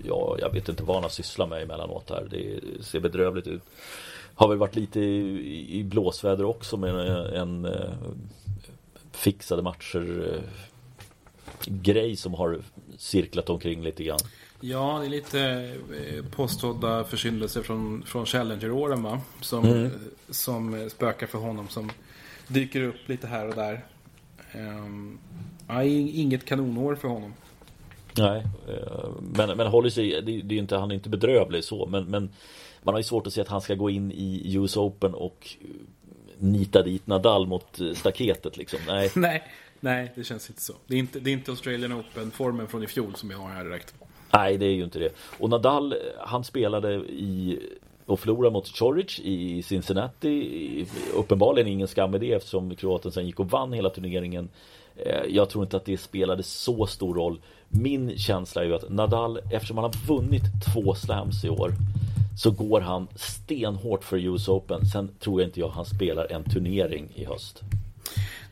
[0.03, 2.27] ja, jag vet inte vad han har sysslat med emellanåt här.
[2.31, 3.63] Det ser bedrövligt ut
[4.35, 7.93] har väl varit lite i, i blåsväder också med en, en eh,
[9.11, 10.41] fixade matcher eh,
[11.65, 12.59] grej som har
[12.97, 14.19] cirklat omkring lite grann.
[14.61, 19.21] Ja, det är lite eh, påstådda försyndelser från, från Challenger-åren va?
[19.41, 19.91] Som, mm.
[20.29, 21.91] som spökar för honom som
[22.47, 23.85] dyker upp lite här och där.
[24.55, 25.19] Um,
[25.67, 27.33] ja, inget kanonår för honom.
[28.17, 28.43] Nej,
[29.21, 32.29] men, men håller sig, det, det är inte, han är inte bedrövlig så men, men
[32.85, 35.55] man har ju svårt att se att han ska gå in i US Open och
[36.37, 38.79] nita dit Nadal mot staketet liksom.
[38.87, 39.11] Nej.
[39.15, 39.43] nej,
[39.79, 40.73] nej, det känns inte så.
[40.87, 43.63] Det är inte, det är inte Australian Open-formen från i fjol som jag har här
[43.63, 43.93] direkt.
[44.33, 45.09] Nej, det är ju inte det.
[45.39, 47.59] Och Nadal, han spelade i
[48.05, 50.85] och förlorade mot Choric i Cincinnati.
[51.15, 54.49] Uppenbarligen ingen skam i det eftersom Kroaten sen gick och vann hela turneringen.
[54.95, 57.41] Eh, jag tror inte att det spelade så stor roll.
[57.69, 61.71] Min känsla är ju att Nadal, eftersom han har vunnit två slams i år
[62.35, 64.85] så går han stenhårt för US Open.
[64.85, 67.61] Sen tror jag inte jag han spelar en turnering i höst.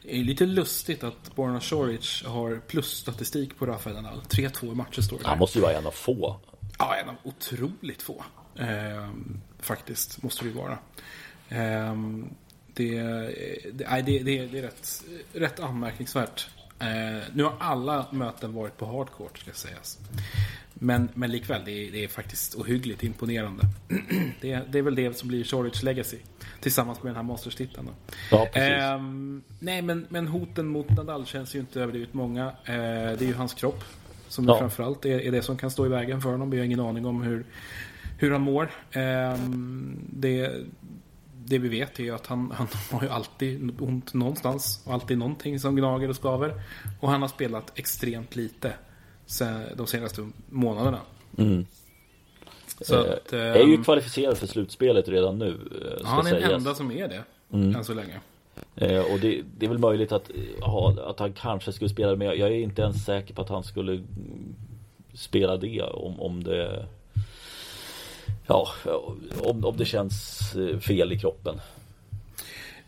[0.04, 4.22] Det är lite lustigt att Borna Choric har plusstatistik på Rafael Nadal.
[4.30, 6.36] 3-2 matcher står det Han måste ju vara en av få.
[6.80, 8.24] Ja, en av otroligt få.
[8.60, 10.78] Ehm, faktiskt, måste det ju vara.
[11.50, 12.30] Ehm,
[12.74, 15.04] det, det, det, det, det är rätt,
[15.34, 16.50] rätt anmärkningsvärt.
[16.80, 20.00] Ehm, nu har alla möten varit på hardcourt, ska sägas.
[20.84, 23.64] Men, men likväl, det är, det är faktiskt ohyggligt imponerande.
[24.42, 26.18] det, det är väl det som blir Chorich legacy.
[26.60, 27.90] Tillsammans med den här Masters-titeln.
[28.32, 32.52] Ja, ehm, nej, men, men hoten mot Nadal känns ju inte överdrivet många.
[32.66, 33.84] Ehm, det är ju hans kropp.
[34.28, 34.60] Som ja.
[34.60, 36.50] framförallt är, är det som kan stå i vägen för honom.
[36.50, 37.46] Vi har ingen aning om hur,
[38.18, 38.72] hur han mår.
[38.92, 40.52] Ehm, det,
[41.46, 44.84] det vi vet är att han, han har ju alltid ont någonstans.
[44.86, 46.62] Och alltid någonting som gnager och skaver.
[47.00, 48.74] Och han har spelat extremt lite
[49.76, 50.99] de senaste månaderna.
[51.38, 51.65] Mm.
[52.82, 55.49] Så att, är ju ehm, kvalificerad för slutspelet redan nu.
[55.49, 57.24] Eh, ja, han är den enda som är det.
[57.53, 57.76] Mm.
[57.76, 58.19] Än så länge.
[58.76, 62.28] Eh, och det, det, är väl möjligt att, ha, att han kanske skulle spela men
[62.28, 64.03] jag är inte ens säker på att han skulle
[65.13, 66.86] spela det om, om det
[68.47, 68.67] Ja,
[69.39, 71.61] om, om det känns eh, fel i kroppen.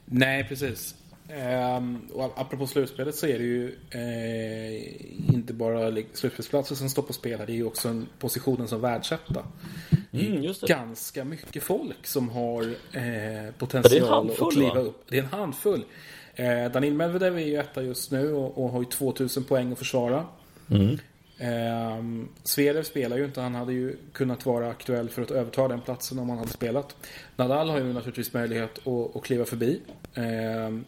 [0.06, 0.96] Nej, precis.
[1.30, 7.14] Um, och apropå slutspelet så är det ju eh, inte bara slutspelsplatser som står på
[7.14, 7.46] spel här.
[7.46, 9.46] Det är ju också en positionen som världsetta.
[10.12, 10.54] Mm.
[10.68, 14.80] Ganska mycket folk som har eh, potential att kliva va?
[14.80, 15.04] upp.
[15.10, 15.86] Det är en handfull.
[16.36, 19.78] Eh, Danil Medvedev är ju etta just nu och, och har ju 2000 poäng att
[19.78, 20.26] försvara.
[20.70, 21.00] Mm.
[21.38, 23.42] Eh, Zverev spelar ju inte.
[23.42, 26.96] Han hade ju kunnat vara aktuell för att överta den platsen om han hade spelat.
[27.36, 29.82] Nadal har ju naturligtvis möjlighet att, att kliva förbi.
[30.14, 30.80] Eh,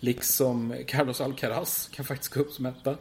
[0.00, 2.96] liksom Carlos Alcaraz kan faktiskt gå upp som etta.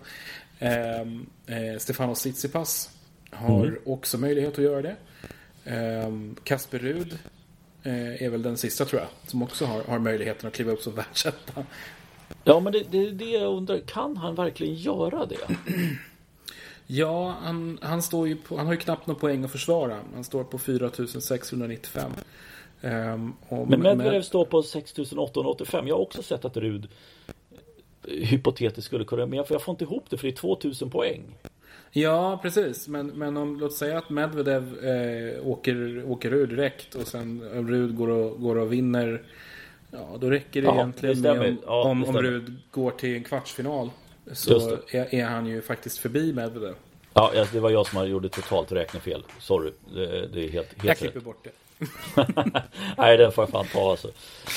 [0.60, 2.89] Eh, eh, Stefanos Tsitsipas
[3.32, 3.80] har mm.
[3.86, 4.95] också möjlighet att göra det.
[5.64, 6.12] Eh,
[6.43, 7.18] Kasper Rud
[7.84, 9.10] eh, är väl den sista tror jag.
[9.30, 11.66] Som också har, har möjligheten att kliva upp som världsetta.
[12.43, 15.38] Ja men det, det, det jag undrar, kan han verkligen göra det?
[16.89, 20.00] Ja, han, han, står ju på, han har ju knappt någon poäng att försvara.
[20.14, 22.12] Han står på 4695.
[22.82, 24.25] Um, men Medvedev med...
[24.25, 25.88] står på 6885.
[25.88, 26.88] Jag har också sett att Rud
[28.07, 31.23] hypotetiskt skulle kunna, men jag, får inte ihop det för det är 2000 poäng.
[31.91, 32.88] Ja, precis.
[32.88, 37.95] Men, men om, låt säga att Medvedev eh, åker, åker ur direkt och sen Rud
[37.95, 39.23] går och, går och vinner.
[39.91, 43.15] Ja, då räcker det ja, egentligen det med om, ja, om, om Rud går till
[43.15, 43.89] en kvartsfinal.
[44.32, 46.75] Så är, är, han ju faktiskt förbi Medvedev.
[47.13, 49.23] Ja, det var jag som gjorde totalt räknefel.
[49.39, 49.71] Sorry.
[49.93, 51.49] Det, det är helt, helt Jag klipper bort det.
[52.97, 54.07] nej, den får jag fan ta alltså.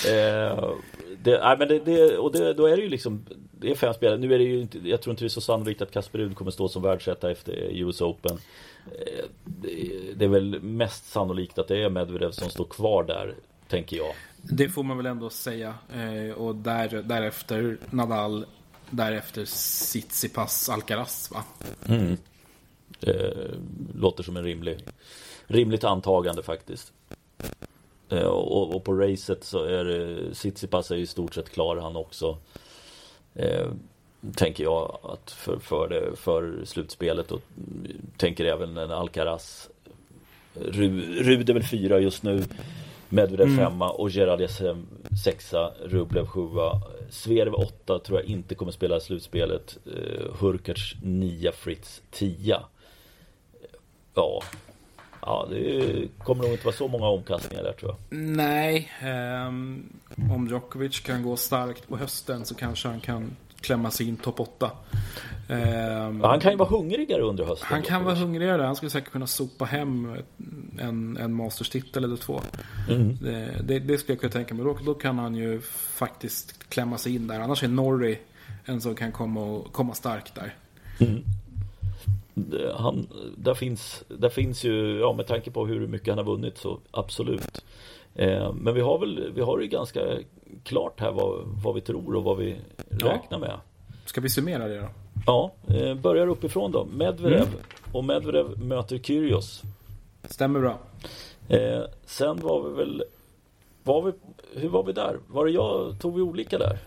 [0.09, 0.75] Eh,
[1.23, 3.95] det, nej, men det, det, och det, då är det ju liksom Det är fem
[3.95, 4.19] spelare.
[4.19, 6.37] Nu är det ju inte Jag tror inte det är så sannolikt att Kasper Rud
[6.37, 8.39] kommer stå som världsetta efter US Open.
[8.87, 9.25] Eh,
[10.15, 13.35] det, är väl mest sannolikt att det är Medvedev som står kvar där.
[13.69, 14.15] Tänker jag.
[14.43, 15.75] Det får man väl ändå säga.
[15.95, 18.47] Eh, och där, därefter Nadal.
[18.91, 21.45] Därefter Tsitsipas Alcaraz va?
[21.89, 22.17] Mm.
[23.01, 23.35] Det
[23.95, 24.79] låter som en rimlig
[25.51, 26.93] Rimligt antagande faktiskt.
[28.09, 31.97] Eh, och, och, på racet så är det Tsitsipas är i stort sett klar han
[31.97, 32.39] också.
[33.35, 33.69] Eh,
[34.35, 37.41] tänker jag att för, för, det, för slutspelet och
[38.17, 39.71] tänker även en Alcaraz.
[40.55, 42.45] Rud är väl fyra just nu.
[43.09, 43.59] Medvedev mm.
[43.59, 44.85] femma och Gerard SM
[45.25, 46.81] sexa, Rublev sjua.
[47.11, 49.79] Zverev åtta tror jag inte kommer spela slutspelet.
[49.87, 52.63] Eh, Hurkacz nia, Fritz tia.
[54.15, 54.43] Ja,
[55.23, 58.19] Ja, det kommer nog inte vara så många omkastningar där tror jag.
[58.19, 58.93] Nej,
[59.49, 59.93] um,
[60.33, 64.41] om Djokovic kan gå starkt på hösten så kanske han kan klämma sig in topp
[64.41, 64.71] 8.
[65.49, 67.69] Um, han kan ju vara hungrigare under hösten.
[67.71, 68.63] Han kan vara hungrigare.
[68.63, 70.17] Han skulle säkert kunna sopa hem
[70.79, 72.41] en, en Masters-titel eller två.
[72.89, 73.19] Mm.
[73.23, 74.65] Det, det, det, skulle jag kunna tänka mig.
[74.65, 75.61] Då, då kan han ju
[75.95, 77.41] faktiskt klämma sig in där.
[77.41, 78.19] Annars är Norrie
[78.65, 80.55] en som kan komma, och, komma starkt där.
[80.99, 81.25] Mm
[82.75, 83.07] han,
[83.37, 86.79] där, finns, där finns ju, ja med tanke på hur mycket han har vunnit så
[86.91, 87.65] absolut.
[88.15, 90.01] Eh, men vi har väl, vi har ju ganska
[90.65, 92.57] klart här vad, vad vi tror och vad vi
[92.91, 93.61] räknar med.
[94.05, 94.89] Ska vi summera det då?
[95.27, 96.85] Ja, eh, börjar uppifrån då.
[96.85, 97.55] Medvedev mm.
[97.93, 99.63] och Medvedev möter Kyrgios.
[100.25, 100.79] Stämmer bra.
[101.49, 103.05] Eh, sen var vi väl
[103.83, 104.13] var vi,
[104.61, 105.19] hur var vi där?
[105.27, 106.79] Var det jag, tog vi olika där?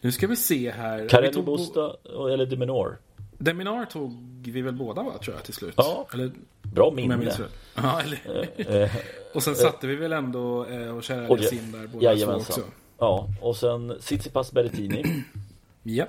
[0.00, 1.32] Nu ska vi se här.
[1.34, 1.96] Bo- Busta
[2.32, 2.98] eller Diminor?
[3.40, 4.12] Deminar tog
[4.52, 5.74] vi väl båda va, tror jag till slut?
[5.76, 6.08] Ja.
[6.12, 6.30] Eller,
[6.62, 7.32] Bra minne.
[7.74, 8.82] Ja, eller...
[8.82, 8.90] Eh,
[9.34, 12.60] och sen satte vi väl ändå eh, och Alias in där båda två också.
[12.98, 15.24] Ja, och sen Tsitsipas Berrettini.
[15.82, 16.04] Ja.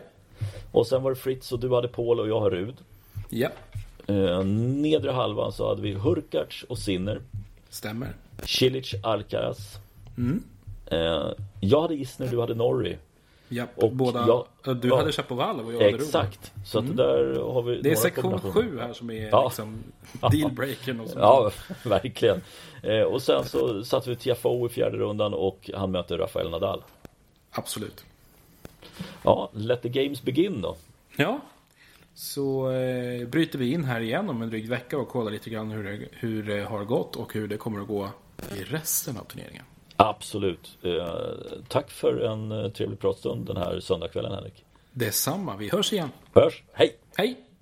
[0.72, 2.76] Och sen var det Fritz och du hade Paul och jag har Rud.
[3.30, 3.50] Ja,
[4.08, 7.22] Eh, nedre halvan så hade vi Hurkacz och Sinner.
[7.70, 8.16] stämmer.
[8.44, 9.78] Cilic Alcaraz.
[10.18, 10.44] Mm.
[10.86, 11.28] Eh,
[11.60, 12.98] jag hade Isner, du hade Norrie.
[13.54, 14.28] Ja, Och båda...
[14.28, 14.98] jag- ja, du ja.
[14.98, 16.04] hade Chapovalov och jag hade.
[16.04, 16.54] Exakt.
[16.66, 17.84] Så att där har vi Mm.
[17.84, 18.70] Det är sektion kombinationer.
[18.70, 19.44] 7 här som är Ja.
[19.46, 19.84] liksom
[20.32, 21.20] dealbreakern och sånt.
[21.22, 21.52] Ja,
[21.84, 22.42] verkligen.
[22.84, 26.84] Eh, och sen så satte vi Tiafoe i fjärde rundan och han möter Rafael Nadal.
[27.52, 28.06] Absolut.
[29.24, 30.76] Ja, let the games begin då.
[31.18, 31.40] Ja,
[32.14, 35.72] så eh, bryter vi in här igen om en dryg vecka och kollar lite grann
[35.72, 38.10] hur det, hur det har gått och hur det kommer att gå
[38.58, 39.64] i resten av turneringen.
[39.96, 40.78] Absolut.
[40.84, 41.06] Eh,
[41.68, 44.66] tack för en eh, trevlig pratstund den här söndagskvällen Henrik.
[44.92, 46.10] Detsamma, vi hörs igen.
[46.34, 46.98] Hörs, hej!
[47.18, 47.38] Hej!